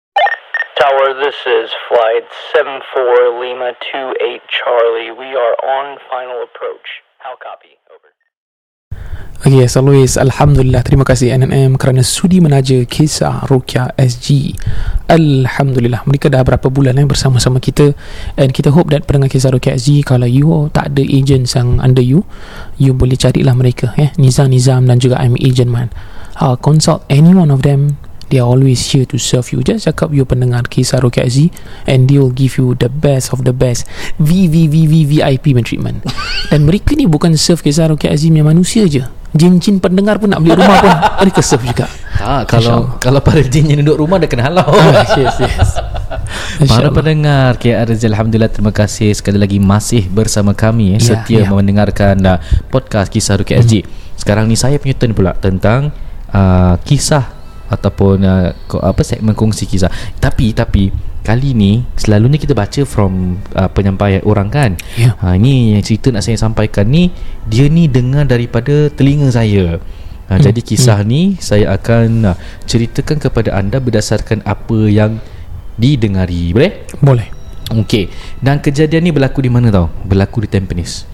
[0.81, 2.25] Tower, this is flight
[2.57, 5.13] 74 Lima 28 Charlie.
[5.13, 7.05] We are on final approach.
[7.21, 7.77] How copy?
[7.93, 8.09] Over.
[9.45, 14.57] Okay, as always, Alhamdulillah, terima kasih NNM kerana sudi menaja kisah Rukia SG.
[15.05, 17.93] Alhamdulillah, mereka dah berapa bulan eh, bersama-sama kita
[18.41, 22.01] and kita hope that pendengar kisah Rukia SG, kalau you tak ada agents yang under
[22.01, 22.25] you,
[22.81, 25.93] you boleh carilah mereka, eh, Nizam Nizam dan juga I'm Agent Man.
[26.41, 30.15] Uh, consult any one of them They are always here to serve you Just cakap
[30.15, 31.51] you pendengar Kisah Rokia Z
[31.85, 33.91] And they will give you The best of the best
[34.23, 36.07] VVVVVIP treatment
[36.49, 40.43] Dan mereka ni bukan serve Kisah Rokia Z punya manusia je Jin-jin pendengar pun nak
[40.43, 40.91] beli rumah pun
[41.27, 41.87] Mereka serve juga
[42.21, 44.77] Ha, kalau kalau para jin yang duduk rumah dah kena halau.
[44.77, 45.73] Ah, yes, yes.
[45.81, 46.93] Para InsyaAllah.
[46.93, 51.49] pendengar KR Rezal Alhamdulillah terima kasih sekali lagi masih bersama kami eh, Ya, setia ya.
[51.49, 52.37] mendengarkan uh,
[52.69, 53.89] podcast kisah Ruki SG.
[54.21, 55.97] Sekarang ni saya punya turn pula tentang
[56.29, 57.25] uh, kisah
[57.71, 58.51] ataupun uh,
[58.83, 59.89] apa segmen kongsi kisah.
[60.19, 60.91] Tapi tapi
[61.23, 64.71] kali ni selalunya kita baca from uh, penyampaian orang kan.
[64.99, 65.15] Ya.
[65.23, 67.15] Ha ini yang cerita nak saya sampaikan ni
[67.47, 69.79] dia ni dengar daripada telinga saya.
[70.31, 75.19] Ha, Hmm, Jadi kisah ni saya akan uh, ceritakan kepada anda berdasarkan apa yang
[75.75, 76.55] didengari.
[76.55, 76.87] Boleh?
[77.03, 78.11] Boleh Okey.
[78.43, 79.87] Dan kejadian ni berlaku di mana tau?
[80.03, 81.07] Berlaku di Tampines.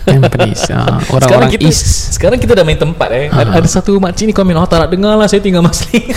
[0.00, 3.26] Tampines uh, Sekarang Orang-orang kita East sekarang kita dah main tempat eh.
[3.28, 6.10] Ada, ada satu makcik ni komen, "Oh tak nak dengar lah, saya tinggal Masling."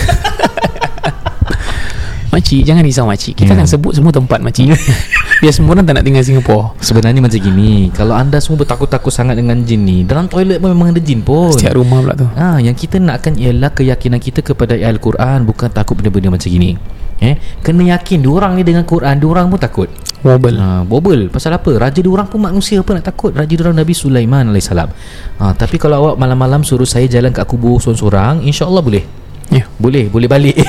[2.34, 3.54] Makcik Jangan risau makcik Kita Ya.
[3.54, 4.74] akan sebut semua tempat makcik
[5.40, 9.38] Biar semua orang tak nak tinggal Singapura Sebenarnya macam gini, kalau anda semua bertakut-takut sangat
[9.38, 11.52] dengan jin ni, dalam toilet pun memang ada jin pun.
[11.52, 15.94] Setiap rumah pula tu Ah, yang kita nakkan ialah keyakinan kita kepada Al-Quran bukan takut
[15.94, 16.74] benda-benda macam gini.
[17.22, 19.88] Eh, kena yakin diorang ni dengan Quran, diorang pun takut.
[20.24, 21.68] Wobble Ha, bobel pasal apa?
[21.76, 23.36] Raja diorang pun manusia apa nak takut?
[23.36, 24.72] Raja diorang Nabi Sulaiman AS.
[24.72, 29.04] Ha, tapi kalau awak malam-malam suruh saya jalan kat kubur seorang-seorang, insya-Allah boleh.
[29.52, 30.56] Ya Boleh, boleh balik.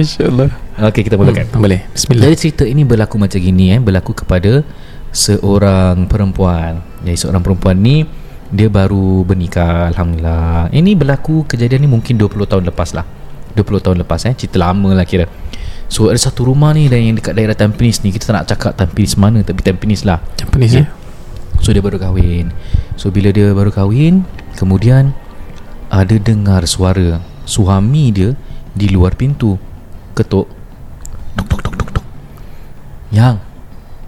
[0.00, 0.48] InsyaAllah
[0.90, 4.62] Okey kita mulakan hmm, Boleh Bismillah Jadi cerita ini berlaku macam gini eh Berlaku kepada
[5.10, 8.06] Seorang perempuan Jadi seorang perempuan ni
[8.54, 13.19] Dia baru bernikah Alhamdulillah Ini berlaku kejadian ni mungkin 20 tahun lepas lah
[13.60, 14.34] 20 tahun lepas eh.
[14.34, 15.28] Cerita lama lah kira.
[15.90, 18.72] So ada satu rumah ni dan Yang dekat daerah Tampines ni Kita tak nak cakap
[18.78, 20.22] Tampines mana Tapi Tampines lah.
[20.38, 20.86] Japanese Ya.
[20.86, 20.94] ya
[21.58, 22.54] So dia baru kahwin.
[22.94, 24.22] So bila dia baru kahwin
[24.54, 25.10] Kemudian
[25.90, 28.38] Ada dengar suara Suami dia
[28.70, 29.58] Di luar pintu
[30.14, 30.46] Ketuk.
[31.34, 32.06] Tok tok tok tok tok
[33.10, 33.42] Yang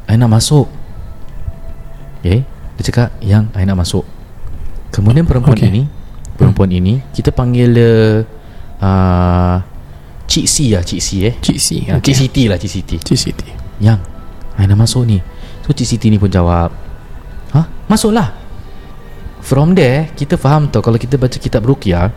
[0.07, 0.71] I nak masuk.
[2.23, 2.47] Okay
[2.79, 4.07] Dia cakap Yang I nak masuk.
[4.95, 5.67] Kemudian perempuan Okay.
[5.67, 5.83] ini
[6.39, 7.91] Perempuan ini Kita panggil dia
[8.23, 8.42] uh,
[10.33, 11.35] Cik C lah Cik C eh.
[11.39, 12.97] Cik C Ya, Cik Siti lah Cik Siti.
[12.99, 13.49] Cik Siti.
[13.79, 14.01] Yang
[14.59, 15.21] I nak masuk ni.
[15.63, 16.73] So Cik Siti ni pun jawab
[17.53, 17.67] Hah?
[17.87, 18.33] Masuklah.
[19.43, 22.11] From there Kita faham tau Kalau kita baca kitab Ruqyah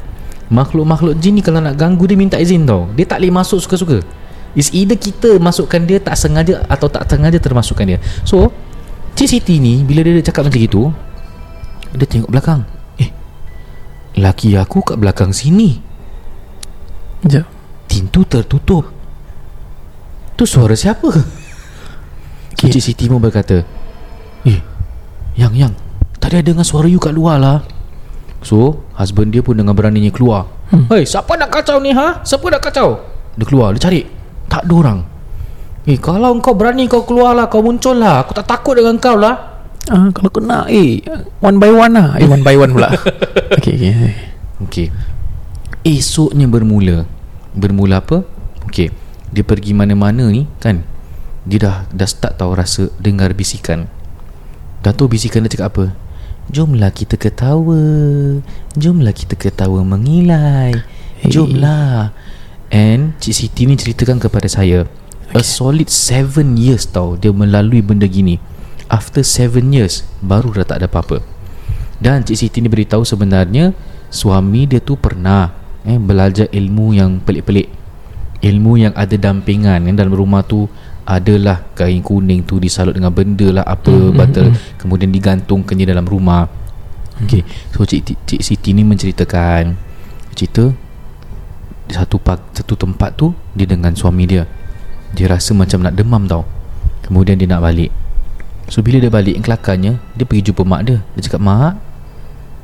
[0.50, 2.90] Makhluk-makhluk jin ni Kalau nak ganggu dia Minta izin tau.
[2.94, 4.00] Dia tak boleh masuk suka-suka.
[4.56, 8.00] It's either kita masukkan dia Tak sengaja Atau tak sengaja termasukkan dia.
[8.24, 8.50] So
[9.14, 10.90] Cik Siti ni Bila dia cakap macam itu
[11.94, 12.64] Dia tengok belakang.
[12.98, 13.12] Eh
[14.16, 15.85] Laki aku kat belakang sini
[17.26, 17.46] Sekejap
[17.90, 18.86] Pintu tertutup
[20.38, 21.10] Tu suara siapa?
[22.54, 22.70] Okay.
[22.70, 23.66] Cik Siti pun berkata
[24.46, 24.62] Eh
[25.34, 25.74] Yang yang
[26.22, 27.66] Tadi ada dengar suara you kat luar lah
[28.46, 30.86] So Husband dia pun dengan beraninya keluar hmm.
[30.94, 32.22] Hei siapa nak kacau ni ha?
[32.22, 33.02] Siapa nak kacau?
[33.34, 34.06] Dia keluar Dia cari
[34.46, 35.00] Tak ada orang
[35.90, 39.18] Eh kalau kau berani kau keluar lah Kau muncul lah Aku tak takut dengan kau
[39.18, 40.98] lah Ah, kalau kena eh
[41.46, 42.18] one by one lah.
[42.18, 42.90] Eh one by one pula.
[43.58, 44.14] okay, okay.
[44.66, 44.88] Okey.
[45.86, 47.06] Esoknya bermula.
[47.56, 48.28] Bermula apa?
[48.68, 48.92] Okey.
[49.32, 50.84] Dia pergi mana-mana ni kan.
[51.48, 53.88] Dia dah dah start tahu rasa dengar bisikan.
[54.84, 55.86] Dah tahu bisikan dia cakap apa?
[56.52, 57.80] Jomlah kita ketawa.
[58.78, 60.78] Jomlah kita ketawa mengilai.
[61.24, 61.32] Hey.
[61.32, 62.14] Jomlah.
[62.70, 64.86] And Cik Siti ni ceritakan kepada saya.
[65.34, 68.38] A solid 7 years tau dia melalui benda gini.
[68.92, 71.24] After 7 years baru dah tak ada apa-apa.
[71.98, 73.74] Dan Cik Siti ni beritahu sebenarnya
[74.14, 77.70] suami dia tu pernah eh belajar ilmu yang pelik-pelik.
[78.42, 80.68] Ilmu yang ada dampingan yang dalam rumah tu
[81.06, 84.50] adalah kain kuning tu disalut dengan benda lah apa mm, batal
[84.82, 86.50] kemudian digantungkannya dalam rumah.
[87.24, 87.46] Okey.
[87.72, 89.78] So Cik, Cik Siti ni menceritakan
[90.36, 90.68] cerita
[91.86, 92.18] di satu
[92.52, 94.44] satu tempat tu dia dengan suami dia.
[95.16, 96.44] Dia rasa macam nak demam tau.
[97.06, 97.94] Kemudian dia nak balik.
[98.70, 101.74] So bila dia balik kelakarnya Dia pergi jumpa mak dia Dia cakap Mak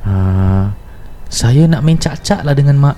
[0.02, 0.66] uh,
[1.30, 2.96] Saya nak main cak-cak lah dengan mak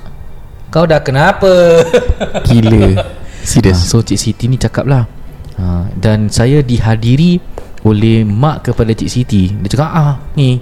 [0.74, 1.86] Kau dah kenapa
[2.50, 2.98] Gila.
[2.98, 3.14] Ah,
[3.46, 3.78] Serius.
[3.86, 5.06] So Cik Siti ni cakap lah
[5.54, 7.38] uh, Dan saya dihadiri
[7.86, 10.58] Oleh mak kepada Cik Siti Dia cakap ah ni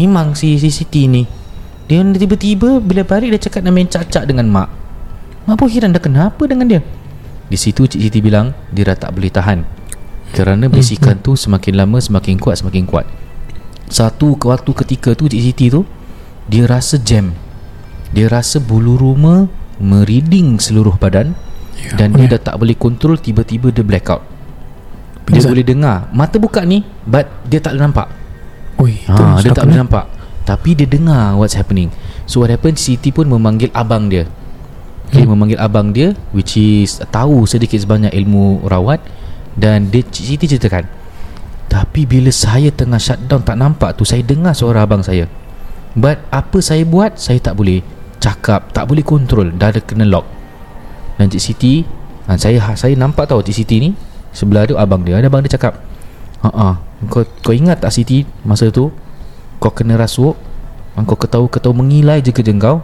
[0.00, 1.28] Memang si, si Siti ni
[1.84, 4.72] Dia tiba-tiba Bila balik dia cakap nak main cak-cak dengan mak
[5.44, 6.80] Mak pun heran dah kenapa dengan dia
[7.52, 9.84] Di situ Cik Siti bilang Dia dah tak boleh tahan
[10.34, 13.06] kerana bisikan tu semakin lama semakin kuat semakin kuat.
[13.86, 15.86] Satu waktu ketika tu Cik Siti tu
[16.50, 17.30] dia rasa jam.
[18.14, 19.50] Dia rasa bulu roma
[19.82, 21.34] meriding seluruh badan
[21.74, 24.22] Ya, dan dia dah tak boleh kontrol tiba-tiba dia blackout.
[25.26, 28.08] Dia boleh dengar mata buka ni but dia tak boleh nampak.
[28.78, 30.04] Oi, itu Ha, dia tak boleh nampak.
[30.46, 31.90] Tapi dia dengar what's happening.
[32.30, 34.30] So what happened Siti pun memanggil abang dia.
[35.10, 35.34] Okay, hmm.
[35.34, 39.02] memanggil abang dia which is tahu sedikit sebanyak ilmu rawat
[39.58, 40.88] dan dia Siti ceritakan
[41.70, 45.26] tapi bila saya tengah shutdown tak nampak tu saya dengar suara abang saya
[45.98, 47.82] but apa saya buat saya tak boleh
[48.24, 50.24] cakap tak boleh kontrol dah ada kena lock.
[51.20, 51.84] Dan Cik Siti
[52.24, 53.90] ha, saya saya nampak tahu Cik Siti ni
[54.32, 55.20] sebelah tu abang dia.
[55.20, 55.76] Ada abang dia cakap
[56.40, 56.74] ha ah
[57.12, 58.88] kau kau ingat tak Siti masa tu?
[59.60, 60.32] Kau kena rasuk
[60.96, 62.80] ha, kau ketahu ketahu mengilai je kerja kau.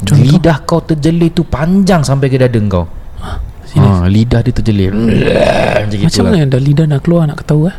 [0.00, 0.16] Contoh?
[0.16, 2.88] lidah kau terjelir tu panjang sampai ke dada kau.
[3.68, 3.84] Serius?
[3.84, 4.90] ha, lidah dia terjelir
[6.08, 7.76] macam mana dah lidah nak keluar nak ketawa eh?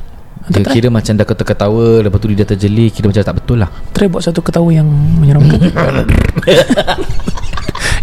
[0.49, 4.09] Dia kira macam dah ketawa-ketawa Lepas tu dia terjelir Kira macam tak betul lah Try
[4.09, 5.61] buat satu ketawa yang menyeramkan.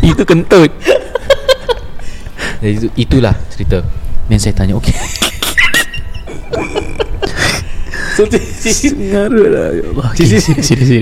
[0.09, 0.71] Itu kentut.
[2.63, 3.83] Jadi itu, itulah cerita
[4.31, 4.95] Dan saya tanya Okay
[8.15, 9.67] So Ngarut lah.
[9.75, 10.07] ya Allah.
[10.15, 10.27] Okay.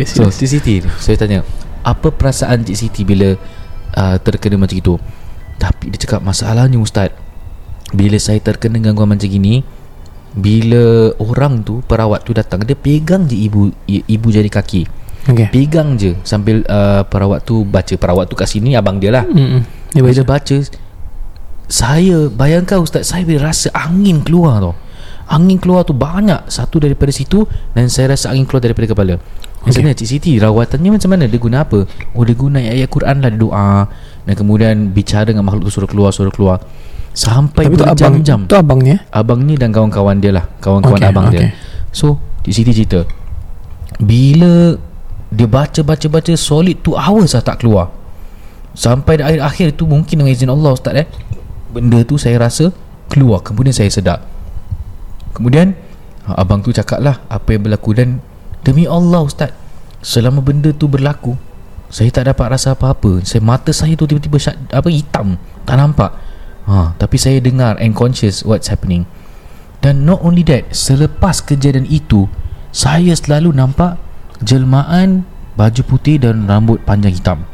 [0.05, 1.45] So Cik Siti Saya tanya
[1.85, 3.37] Apa perasaan Cik Siti Bila
[3.97, 4.97] uh, Terkena macam itu
[5.61, 7.13] Tapi dia cakap Masalahnya Ustaz
[7.93, 9.76] Bila saya terkena gangguan macam gini
[10.37, 14.85] Bila orang tu Perawat tu datang Dia pegang je ibu Ibu jari kaki.
[15.25, 15.49] Okay.
[15.49, 17.97] Pegang je Sambil uh, perawat tu Baca.
[17.97, 19.25] Perawat tu kat sini Abang dia lah.
[19.25, 19.65] Mm-mm.
[19.97, 20.37] Dia Bila baca.
[20.37, 20.57] baca
[21.67, 24.77] Saya Bayangkan Ustaz Saya boleh rasa angin keluar tau.
[25.27, 26.47] Angin keluar tu banyak.
[26.53, 29.17] Satu daripada situ Dan saya rasa angin keluar daripada kepala.
[29.17, 29.25] Dan
[29.67, 29.83] Okay.
[29.83, 31.25] sebenarnya Cik Siti Rawatannya macam mana?
[31.27, 31.91] Dia guna apa?
[32.15, 33.91] Oh dia guna ayat Quran lah Dia doa.
[34.23, 36.63] Dan kemudian bicara dengan makhluk tu suruh keluar Suruh keluar
[37.17, 38.97] Sampai Tapi tu abang berjam-jam Tu abangnya?
[39.09, 40.45] Abang ni dan kawan-kawan dia lah.
[40.61, 41.49] Kawan-kawan Okey, abang okey.
[41.49, 41.57] dia
[41.89, 43.09] So di sini cerita.
[43.97, 44.77] Bila
[45.33, 47.89] Dia baca-baca-baca Solid 2 hours lah tak keluar.
[48.77, 51.09] Sampai di akhir-akhir tu Mungkin dengan izin Allah Ustaz eh.
[51.73, 52.69] Benda tu saya rasa
[53.09, 54.21] Keluar Kemudian saya sedar.
[55.33, 55.73] Kemudian
[56.29, 58.21] ha, Abang tu cakap lah Apa yang berlaku Dan
[58.61, 59.57] Demi Allah Ustaz
[60.05, 61.33] Selama benda tu berlaku
[61.89, 63.25] Saya tak dapat rasa apa-apa.
[63.25, 65.41] Saya mata saya tu tiba-tiba syat, apa hitam.
[65.65, 66.26] Tak nampak
[66.67, 69.07] ha, Tapi saya dengar And conscious what's happening.
[69.81, 72.27] Dan not only that Selepas kejadian itu
[72.75, 73.97] Saya selalu nampak
[74.43, 75.25] Jelmaan
[75.57, 77.49] Baju putih dan rambut panjang hitam.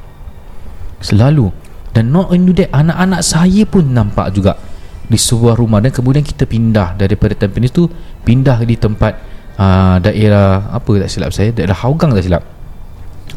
[0.98, 1.54] Selalu.
[1.94, 4.58] Dan not only that Anak-anak saya pun nampak juga.
[5.06, 5.78] Di sebuah rumah.
[5.78, 7.86] Dan kemudian kita pindah Daripada Tampines tu
[8.26, 9.12] Pindah di tempat
[9.60, 11.54] uh, Daerah Apa tak silap saya?
[11.54, 12.61] Daerah Hougang tak silap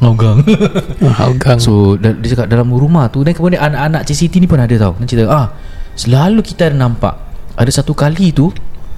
[0.03, 0.43] Hougang.
[1.19, 1.55] Hougang.
[1.57, 4.91] So da- dia cakap dalam rumah tu Dan kemudian anak-anak CCT ni pun ada tau.
[4.99, 5.47] Dia cerita ah,
[5.95, 7.15] Selalu kita ada nampak.
[7.55, 8.51] Ada satu kali tu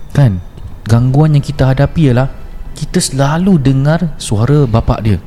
[0.10, 0.42] Kan
[0.84, 2.34] Gangguan yang kita hadapi ialah
[2.74, 5.22] Kita selalu dengar Suara bapak dia.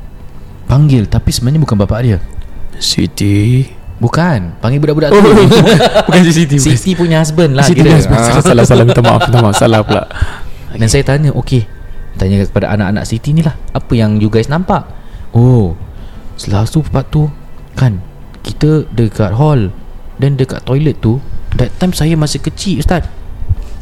[0.67, 2.19] Panggil Tapi sebenarnya bukan bapak dia.
[2.77, 3.63] Siti
[4.01, 4.59] Bukan.
[4.59, 5.31] Panggil budak-budak Oh, tu
[6.11, 6.21] bukan.
[6.27, 8.19] Siti Siti punya husband lah Siti husband.
[8.19, 8.43] Ah.
[8.43, 8.83] Salah salah.
[8.83, 9.55] Minta maaf Minta maaf.
[9.55, 10.09] Salah pula.
[10.75, 11.63] Dan saya tanya Okey.
[12.19, 14.99] Tanya kepada anak-anak Siti ni lah Apa yang you guys nampak
[15.37, 15.79] Oh
[16.35, 17.31] Selalu tempat tu
[17.79, 18.03] Kan
[18.43, 19.71] Kita dekat hall
[20.19, 21.23] Dan dekat toilet tu
[21.59, 23.07] That time saya masih kecil Ustaz.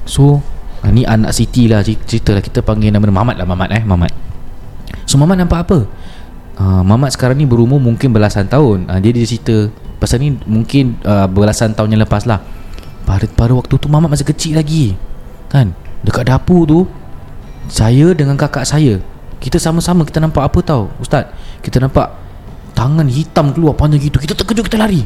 [0.08, 0.40] So
[0.84, 3.82] ah, Ni anak Siti lah cer- Cerita lah Kita panggil nama Mamat lah Mamat eh
[3.84, 4.12] Mamat.
[5.08, 5.78] So Mamat nampak apa?
[6.58, 8.90] Uh, Mamat sekarang ni berumur Mungkin belasan tahun.
[8.90, 9.70] Uh, Dia dia cerita
[10.02, 12.42] Pasal ni mungkin uh, Belasan tahun yang lepas lah.
[13.06, 14.98] Pada, pada waktu tu Mamat masih kecil lagi
[15.48, 15.72] Kan?
[16.04, 16.84] Dekat dapur tu
[17.70, 19.00] Saya dengan kakak saya
[19.38, 21.31] Kita sama-sama Kita nampak apa tau Ustaz?
[21.62, 22.11] Kita nampak
[22.79, 24.22] Tangan hitam keluar panjang gitu.
[24.22, 25.03] Kita terkejut kita lari.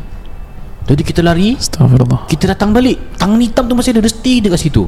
[0.85, 3.17] Jadi kita lari Astagfirullah Kita datang balik.
[3.17, 4.85] Tangan hitam tu masih ada Dia stay dekat situ.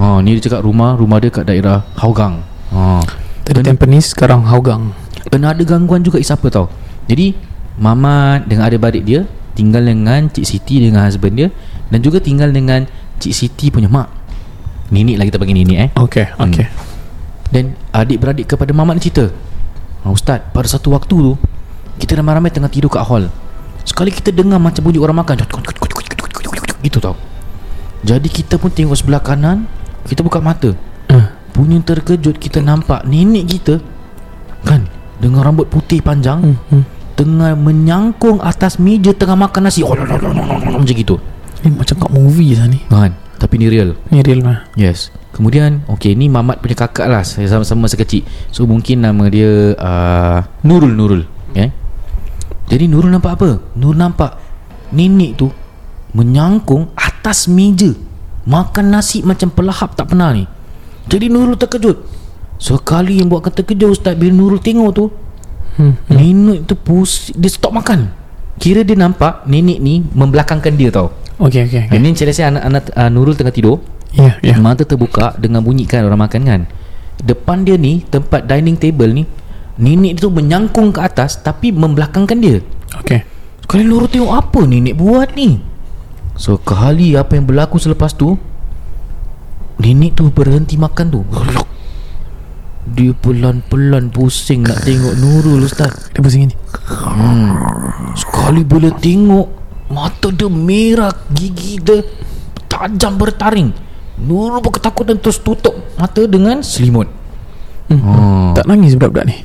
[0.00, 2.98] Ha, ni dia cakap rumah Rumah dia kat daerah Hougang ha.
[3.46, 4.90] Tadi Tampines Sekarang Hougang
[5.28, 6.66] Dan ada gangguan juga is apa tau.
[7.06, 7.36] Jadi
[7.78, 9.20] Mamat dengan adik-beradik dia
[9.54, 11.48] Tinggal dengan Cik Siti dengan husband dia
[11.92, 12.88] Dan juga tinggal dengan
[13.20, 14.10] Cik Siti punya mak.
[14.90, 15.90] Nenek lah kita panggil nenek eh.
[15.94, 16.93] Okay Okay
[17.52, 19.28] Dan adik-beradik kepada Mamat cerita
[20.04, 21.34] ha, Ustaz pada satu waktu tu
[22.00, 23.30] Kita ramai-ramai tengah tidur kat hall.
[23.84, 25.44] Sekali kita dengar macam bunyi orang makan
[26.84, 27.16] Gitu tau.
[28.04, 29.64] Jadi kita pun tengok sebelah kanan
[30.04, 30.72] Kita buka mata.
[31.08, 31.26] Uh.
[31.54, 33.78] Punya terkejut kita nampak Nenek kita
[34.66, 34.90] Kan
[35.22, 36.84] Dengan rambut putih panjang hmm, hmm.
[37.14, 39.80] Tengah menyangkung atas meja Tengah makan nasi.
[39.86, 41.16] Macam gitu.
[41.64, 42.76] Ni macam kat movie lah ni.
[42.92, 43.92] Kan Tapi ni real.
[44.08, 45.12] Ni real mah Yes.
[45.36, 47.20] Kemudian Okay ni Mamat punya kakak lah.
[47.20, 48.24] Saya sama-sama masa kecil.
[48.48, 51.22] So mungkin nama dia uh, Nurul Nurul.
[51.52, 51.68] Okay?
[52.72, 53.60] Jadi Nurul nampak apa?
[53.76, 54.40] Nurul nampak
[54.96, 55.52] Nenek tu
[56.16, 57.92] Menyangkung atas meja.
[58.48, 60.48] Makan nasi macam pelahap tak pernah ni.
[61.04, 62.00] Jadi Nurul terkejut.
[62.56, 65.04] Sekali yang buatkan terkejut Ustaz Bila Nurul tengok tu
[65.76, 66.08] hmm.
[66.08, 68.08] Nenek tu pus Dia stop makan.
[68.56, 71.82] Kira dia nampak Nenek ni Membelakangkan dia tau Okay okay, okay.
[71.90, 71.98] okay.
[71.98, 73.82] Ini cerita saya anak-anak uh, Nurul tengah tidur
[74.14, 74.58] Ya yeah, ya yeah.
[74.62, 76.60] Mata terbuka Dengan bunyi kan orang makan kan
[77.18, 79.26] Depan dia ni Tempat dining table ni
[79.74, 82.62] Nenek tu menyangkung ke atas Tapi membelakangkan dia
[83.02, 83.26] Okay
[83.66, 85.58] Sekali Nurul tengok apa nenek buat ni
[86.38, 88.38] So kali apa yang berlaku selepas tu
[89.82, 91.26] Nenek tu berhenti makan tu
[92.94, 97.50] Dia pelan-pelan pusing nak tengok Nurul Ustaz Dia pusing ni hmm.
[98.14, 99.63] Sekali bila tengok
[99.94, 102.02] Mata dia merah Gigi dia
[102.66, 103.70] Tajam bertaring.
[104.18, 107.06] Nurul pun ketakutan Terus tutup mata dengan selimut.
[107.86, 108.02] Hmm.
[108.02, 108.50] oh.
[108.58, 109.36] Tak nangis budak-budak ni?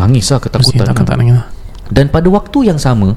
[0.00, 0.88] Nangis lah ketakutan.
[0.88, 1.46] Takkan tak nangis lah.
[1.92, 3.16] Dan pada waktu yang sama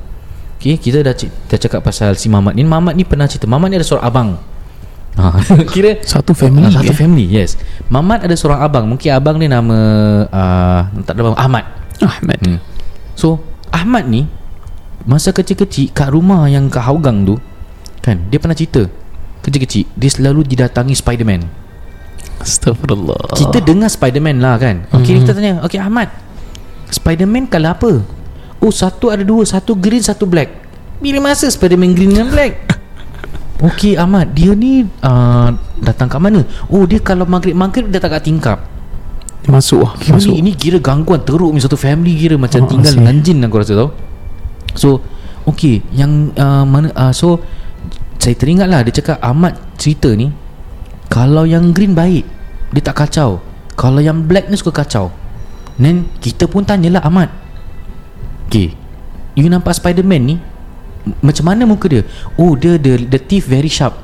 [0.61, 2.61] Okay, kita dah, dah cakap pasal si Mamat ni.
[2.61, 4.29] Mamat ni pernah cerita Mamat ni ada seorang abang.
[5.17, 5.23] Ha,
[5.73, 6.95] Kira Satu family Satu eh?
[6.95, 7.57] family yes.
[7.89, 8.85] Mamat ada seorang abang.
[8.85, 9.77] Mungkin abang ni nama
[10.29, 11.65] uh, Tak ada Ahmad.
[11.97, 12.37] Ahmad.
[12.45, 12.59] Hmm.
[13.17, 13.41] So
[13.73, 14.29] Ahmad ni
[15.03, 17.35] Masa kecil-kecil Kat rumah yang kat Hougang tu
[17.99, 18.85] Kan Dia pernah cerita.
[19.41, 21.41] Kecil-kecil Dia selalu didatangi Spiderman.
[22.39, 24.85] Astagfirullah Kita dengar Spiderman lah kan.
[24.91, 25.19] Okay Mhm.
[25.21, 26.09] kita tanya Okay Ahmad
[26.89, 27.91] Spiderman kalau apa?
[28.59, 30.49] Oh satu ada dua Satu green satu black.
[30.97, 32.53] Bila masa Spiderman green dan black?
[33.73, 36.41] Okay Ahmad Dia ni uh, Datang kat mana?
[36.67, 38.57] Oh dia kalau maghrib-maghrib Dia tak kat tingkap.
[39.45, 40.33] Masuk lah Okay, Masuk.
[40.33, 43.57] ini, ini kira gangguan teruk ni satu family kira macam Oh, tinggal dengan jin aku
[43.57, 43.89] rasa tau.
[44.77, 45.03] So,
[45.47, 47.41] okay, yang uh, mana uh, so
[48.21, 50.29] saya teringat lah dia cakap Ahmad cerita ni
[51.11, 52.23] kalau yang green baik
[52.71, 53.43] dia tak kacau.
[53.75, 55.11] Kalau yang black ni suka kacau.
[55.75, 57.33] Then kita pun tanyalah Ahmad.
[58.47, 58.75] Okay.
[59.31, 60.35] You nampak Spiderman ni
[61.23, 62.03] Macam mana muka dia
[62.35, 63.95] Oh dia the, the teeth very sharp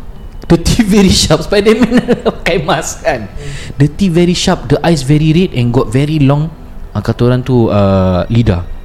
[0.47, 1.99] The teeth very sharp Spiderman
[2.39, 3.27] pakai mask kan
[3.75, 6.47] The teeth very sharp The eyes very red And got very long
[6.95, 8.76] uh, Kata orang tu uh, Lidah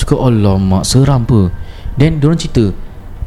[0.00, 1.52] Cakap Allah mak Seram apa?
[1.96, 2.72] Then diorang cerita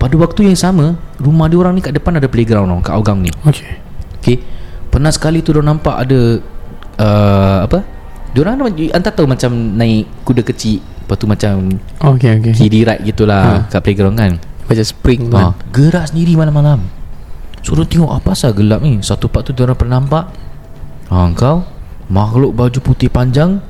[0.02, 3.32] Pada waktu yang sama Rumah diorang ni kat depan ada playground tau Kat Hougang ni.
[3.46, 3.72] Okay
[4.22, 4.38] Okay
[4.90, 6.20] Pernah sekali tu diorang nampak ada
[7.00, 7.86] uh, Apa?
[8.34, 11.70] Diorang Anta tahu macam Naik kuda kecil Lepas tu macam
[12.02, 13.70] Okay okay Kiddie ride gitulah ha.
[13.70, 14.42] Kat playground kan?
[14.66, 15.54] Macam spring tu ha.
[15.54, 15.70] kan?
[15.70, 16.82] Gerak sendiri malam-malam.
[17.62, 18.98] Suruh tengok apa asal gelap ni?
[19.06, 20.34] Satu part tu diorang pernah nampak.
[21.14, 21.62] Ha, Kau
[22.10, 23.62] Makhluk baju putih panjang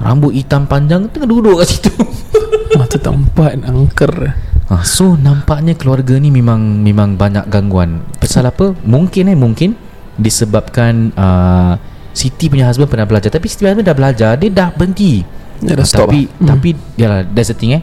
[0.00, 1.92] Rambut hitam panjang Tengah duduk kat situ.
[2.80, 4.32] Mata tempat angker.
[4.72, 8.00] Ha, So nampaknya keluarga ni memang Memang banyak gangguan.
[8.16, 8.72] Pasal apa?
[8.82, 9.76] Mungkin eh mungkin
[10.16, 11.76] Disebabkan uh,
[12.10, 13.28] Siti punya husband pernah belajar.
[13.28, 15.20] Tapi Siti husband dah belajar Dia dah berhenti.
[15.60, 16.08] Dia dah Ah, stop.
[16.08, 16.56] Tapi lah.
[16.56, 17.82] Tapi Yalah that's the thing eh.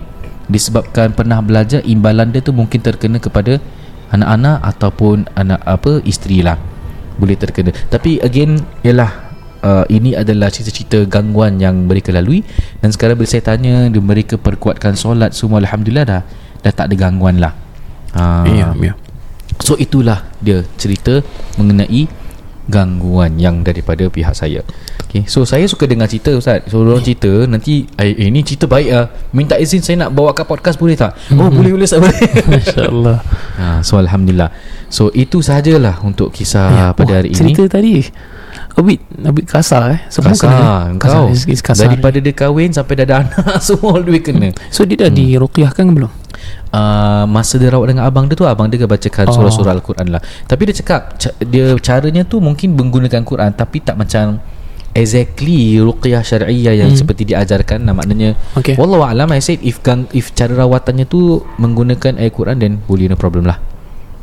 [0.49, 3.61] Disebabkan pernah belajar Imbalan dia tu mungkin terkena kepada
[4.09, 6.57] Anak-anak Ataupun Anak apa Isteri lah.
[7.21, 7.69] Boleh terkena.
[7.93, 9.26] Tapi again Yalah
[9.67, 12.47] uh, Ini adalah cerita-cerita gangguan Yang mereka lalui
[12.79, 16.21] Dan sekarang bila saya tanya dia, Mereka perkuatkan solat Semua Alhamdulillah dah
[16.63, 17.51] Dah tak ada gangguan lah
[18.15, 18.95] uh, Ya ya
[19.57, 21.25] So itulah dia cerita
[21.57, 22.05] mengenai
[22.67, 24.61] gangguan yang daripada pihak saya.
[25.07, 26.67] Okay, so saya suka dengar cerita Ustaz.
[26.67, 29.07] So orang cerita nanti eh, eh ni cerita baik ah.
[29.31, 31.15] Minta izin saya nak bawa kat podcast boleh tak?
[31.31, 32.19] Oh boleh boleh Ustaz boleh.
[32.51, 33.17] Masya-Allah
[33.55, 34.51] ha, so alhamdulillah.
[34.91, 37.39] So itu sahajalah untuk kisah pada Wah, hari Ya.
[37.39, 37.71] cerita ini.
[37.71, 37.93] tadi
[38.77, 41.83] a bit a bit kasar eh Semua Kasar kena, kau kasar, is kasar.
[41.83, 45.09] Daripada dia kahwin Sampai dah ada anak Semua all the way kena So dia dah
[45.09, 45.17] hmm.
[45.17, 46.11] diruqyahkan ke belum?
[46.71, 49.33] uh, Masa dia rawat dengan abang dia tu Abang dia bacakan Oh.
[49.33, 53.97] surah-surah Al-Quran lah Tapi dia cakap ca- Dia caranya tu Mungkin menggunakan Quran Tapi tak
[53.97, 54.37] macam
[54.93, 56.99] Exactly Ruqyah syariah Yang Hmm.
[57.01, 58.73] seperti diajarkan lah Maknanya Okay.
[58.73, 63.05] Wallahu alam I said if gang, if cara rawatannya tu Menggunakan ayat Quran Then boleh
[63.05, 63.57] no problem lah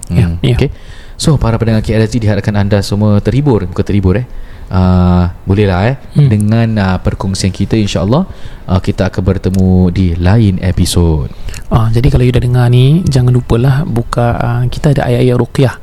[0.07, 0.55] Ya, ya.
[0.55, 0.69] Okay
[1.15, 4.27] So para pendengar KLZ Diharapkan anda semua terhibur Bukan terhibur eh.
[4.65, 5.97] Uh, boleh lah eh.
[6.17, 6.27] Hmm.
[6.27, 8.25] dengan uh, perkongsian kita insyaallah
[8.65, 11.29] uh, kita akan bertemu di lain episod.
[11.69, 15.75] Ah, jadi kalau you dah dengar ni jangan lupalah buka uh, kita ada ayat-ayat ruqyah.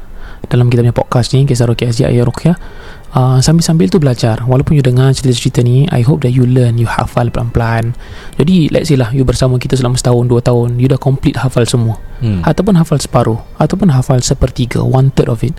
[0.50, 2.58] Dalam kita punya podcast ni kisah ruqyah ayat ruqyah
[3.16, 4.44] uh, sambil-sambil tu belajar.
[4.44, 7.96] Walaupun you dengar cerita-cerita ni I hope that you learn you hafal pelan-pelan.
[8.40, 11.68] Jadi let's say lah you bersama kita selama setahun dua tahun you dah complete hafal
[11.68, 12.00] semua.
[12.22, 12.46] Hmm.
[12.46, 15.58] ataupun hafal separuh ataupun hafal sepertiga one third of it.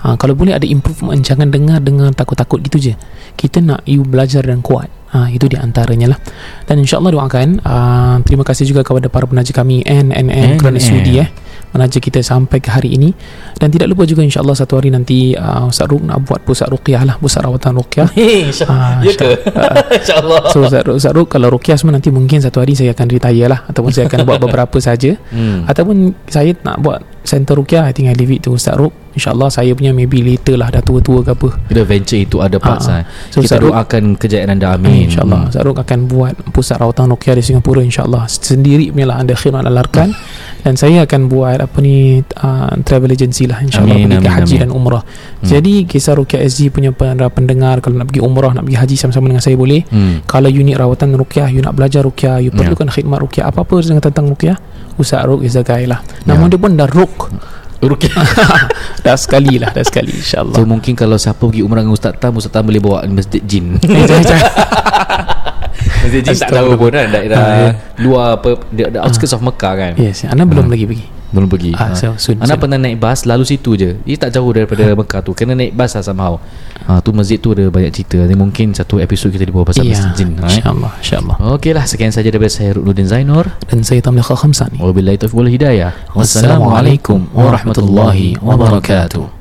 [0.00, 2.94] Ha, kalau boleh ada improvement Jangan dengar dengan takut-takut gitu je.
[3.36, 6.18] Kita nak you belajar dan kuat ha, Itu di antaranya lah.
[6.66, 11.28] Dan insyaAllah doakan uh, Terima kasih juga kepada para penaja kami NNM kerana sudi eh
[11.70, 13.14] Menaja kita sampai ke hari ini.
[13.54, 17.06] Dan tidak lupa juga insyaAllah satu hari nanti uh, Ustaz Ruk nak buat pusat ruqyah
[17.06, 18.08] lah Pusat rawatan ruqyah.
[18.70, 19.30] Ah, ya ke?
[20.02, 20.50] InsyaAllah.
[20.50, 23.46] So Ustaz Ruk, Ustaz Ruk kalau ruqyah semua nanti mungkin satu hari saya akan retire
[23.46, 25.14] lah Ataupun saya akan buat beberapa saja.
[25.30, 25.62] Hmm.
[25.70, 29.48] Ataupun saya nak buat center ruqyah I think I leave it to Ustaz Ruk InsyaAllah
[29.48, 32.90] saya punya maybe later lah Dah tua-tua ke apa Kita venture itu ada parts Ah,
[32.90, 32.94] ah.
[32.96, 35.50] lah So, Kita Ustaz Ruk- doakan kejayaan anda amin InsyaAllah Hmm.
[35.50, 39.64] Ustaz Ruk akan buat Pusat rawatan ruqyah di Singapura InsyaAllah Sendiri punya lah Anda khidmat
[39.64, 40.14] alarkan
[40.64, 44.36] Dan saya akan buat Apa ni uh, Travel agency lah InsyaAllah Amin, Pergi ke amin,
[44.36, 44.62] haji amin.
[44.62, 45.02] dan umrah
[45.40, 46.90] Jadi kisah ruqyah SG punya
[47.26, 50.22] pendengar Kalau nak pergi umrah Nak pergi haji sama-sama dengan saya boleh Hmm.
[50.24, 52.56] Kalau you need rawatan ruqyah You nak belajar ruqyah You Ya.
[52.56, 54.54] perlukan khidmat ruqyah Apa-apa dengan tentang ruqyah
[54.96, 56.46] Ustaz Ruk is the guy lah Nama Ya.
[56.46, 57.32] dia pun dah Ruk
[57.80, 58.24] Ruqyah
[59.02, 60.54] Dah sekali lah Dah sekali InsyaAllah.
[60.54, 63.74] So mungkin kalau siapa pergi umrah dengan Ustaz Tam Ustaz Tam boleh bawa masjid jin.
[66.00, 67.70] Masjid jin tak tahu pun kan Daerah Ah, ya.
[67.98, 69.92] luar apa The, the outskirts of Mekah kan?
[69.96, 71.70] Yes Anda belum lagi pergi Belum pergi.
[71.72, 72.60] Ah, so- soon, Anda soon.
[72.60, 73.94] pernah naik bas Lalu situ je.
[74.02, 75.30] Dia tak jauh daripada Mekah tu.
[75.32, 76.38] Kena naik bas lah somehow.
[76.84, 78.18] Ha, Tu masjid tu ada banyak cerita.
[78.18, 80.44] Nanti mungkin satu episod kita dibawa Pasal Ya masjid jin eh?
[80.44, 81.36] InsyaAllah InsyaAllah.
[81.54, 83.46] Okey lah Sekian saja daripada saya Ruknuddin Zainur.
[83.64, 84.78] Dan saya Tamliqa Khamsani.
[84.78, 85.94] Wabillahi taufiq wal hidayah.
[86.12, 89.39] Wassalamualaikum warahmatullahi wabarakatuh